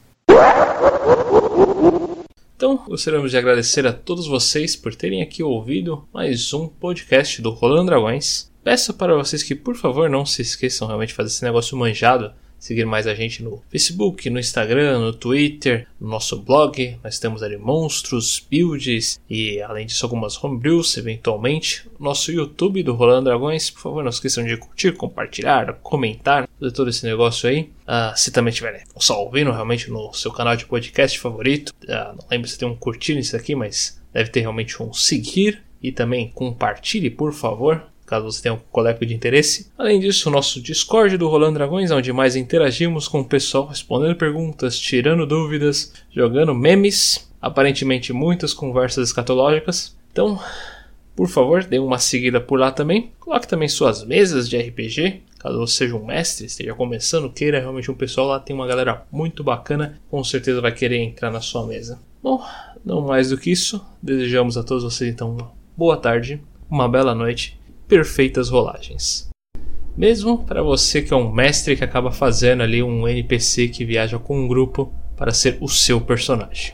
Então, 2.57 2.77
gostaríamos 2.87 3.33
de 3.33 3.37
agradecer 3.37 3.85
a 3.87 3.93
todos 3.93 4.27
vocês 4.29 4.77
por 4.77 4.95
terem 4.95 5.21
aqui 5.21 5.43
ouvido 5.43 6.07
mais 6.15 6.55
um 6.55 6.69
podcast 6.69 7.43
do 7.43 7.51
Rolando 7.51 7.87
Dragões. 7.87 8.53
Peço 8.63 8.95
para 8.95 9.17
vocês 9.17 9.43
que, 9.43 9.57
por 9.57 9.75
favor, 9.75 10.09
não 10.09 10.25
se 10.25 10.43
esqueçam 10.43 10.87
realmente 10.87 11.09
de 11.09 11.15
fazer 11.15 11.29
esse 11.29 11.43
negócio 11.43 11.77
manjado 11.77 12.33
seguir 12.63 12.87
mais 12.87 13.09
a 13.09 13.15
gente 13.15 13.43
no 13.43 13.61
Facebook, 13.69 14.31
no 14.31 14.39
Instagram, 14.39 15.01
no 15.01 15.13
Twitter, 15.13 15.89
no 16.01 16.09
nosso 16.09 16.41
blog. 16.41 16.97
Nós 17.03 17.19
temos 17.19 17.43
ali 17.43 17.57
monstros, 17.57 18.47
builds 18.49 19.21
e 19.29 19.61
além 19.61 19.85
disso 19.85 20.07
algumas 20.07 20.43
homebrews 20.43 20.97
eventualmente. 20.97 21.91
Nosso 21.99 22.31
YouTube 22.31 22.85
do 22.85 22.95
Rolando 22.95 23.25
Dragões, 23.25 23.69
por 23.69 23.81
favor, 23.81 24.05
não 24.05 24.11
esqueçam 24.11 24.45
de 24.45 24.57
curtir, 24.57 24.93
compartilhar, 24.93 25.73
comentar, 25.83 26.49
fazer 26.61 26.73
todo 26.73 26.89
esse 26.89 27.05
negócio 27.05 27.49
aí. 27.49 27.63
Uh, 27.83 28.17
se 28.17 28.31
também 28.31 28.53
estiver 28.53 28.85
só 28.97 29.25
ouvindo 29.25 29.51
realmente 29.51 29.91
no 29.91 30.13
seu 30.15 30.31
canal 30.31 30.55
de 30.55 30.65
podcast 30.65 31.19
favorito, 31.19 31.71
uh, 31.71 32.17
não 32.17 32.29
lembro 32.31 32.47
se 32.47 32.57
tem 32.57 32.69
um 32.69 32.77
curtir 32.77 33.19
isso 33.19 33.35
aqui, 33.35 33.57
mas 33.57 34.01
deve 34.13 34.31
ter 34.31 34.41
realmente 34.41 34.81
um 34.81 34.93
seguir 34.93 35.65
e 35.83 35.91
também 35.91 36.31
compartilhe, 36.31 37.11
por 37.11 37.33
favor 37.33 37.92
caso 38.07 38.31
você 38.31 38.43
tenha 38.43 38.55
um 38.55 38.61
colega 38.71 39.05
de 39.05 39.15
interesse. 39.15 39.71
Além 39.77 40.01
disso, 40.01 40.29
o 40.29 40.33
nosso 40.33 40.61
Discord 40.61 41.17
do 41.17 41.29
Rolando 41.29 41.55
Dragões, 41.55 41.91
onde 41.91 42.13
mais 42.13 42.37
interagimos 42.37 43.09
com 43.09 43.21
o 43.21 43.25
pessoal, 43.25 43.67
respondendo 43.67 44.17
perguntas, 44.17 44.79
tirando 44.79 45.27
dúvidas, 45.27 45.93
jogando 46.11 46.55
memes, 46.55 47.31
aparentemente 47.41 48.13
muitas 48.13 48.53
conversas 48.53 49.09
escatológicas. 49.09 49.97
Então, 50.13 50.39
por 51.17 51.29
favor, 51.29 51.65
dê 51.65 51.79
uma 51.79 51.99
seguida 51.99 52.41
por 52.41 52.59
lá 52.59 52.71
também. 52.71 53.13
Coloque 53.21 53.49
também 53.49 53.69
suas 53.69 54.05
mesas 54.05 54.49
de 54.49 54.57
RPG. 54.57 55.23
Caso 55.39 55.59
você 55.59 55.79
seja 55.79 55.97
um 55.97 56.05
mestre, 56.05 56.47
esteja 56.47 56.73
começando, 56.75 57.29
queira 57.29 57.59
realmente 57.59 57.91
um 57.91 57.95
pessoal 57.95 58.29
lá, 58.29 58.39
tem 58.39 58.55
uma 58.55 58.67
galera 58.67 59.05
muito 59.11 59.43
bacana, 59.43 60.01
com 60.09 60.23
certeza 60.23 60.61
vai 60.61 60.71
querer 60.71 60.99
entrar 60.99 61.33
na 61.33 61.41
sua 61.41 61.67
mesa. 61.67 61.99
Bom, 62.23 62.41
não 62.85 63.01
mais 63.01 63.31
do 63.31 63.37
que 63.37 63.51
isso, 63.51 63.85
desejamos 64.01 64.57
a 64.57 64.63
todos 64.63 64.85
vocês 64.85 65.13
então 65.13 65.33
uma 65.33 65.51
boa 65.77 65.97
tarde, 65.97 66.41
uma 66.71 66.89
bela 66.89 67.13
noite 67.13 67.59
perfeitas 67.93 68.49
rolagens. 68.49 69.29
Mesmo 69.95 70.39
para 70.45 70.63
você 70.63 71.03
que 71.03 71.13
é 71.13 71.17
um 71.17 71.31
mestre 71.31 71.77
que 71.77 71.85
acaba 71.85 72.11
fazendo 72.11 72.63
ali 72.63 72.83
um 72.83 73.07
NPC 73.07 73.69
que 73.69 73.85
viaja 73.85 74.19
com 74.19 74.35
um 74.35 74.49
grupo 74.49 74.91
para 75.15 75.31
ser 75.31 75.59
o 75.61 75.69
seu 75.69 76.01
personagem. 76.01 76.73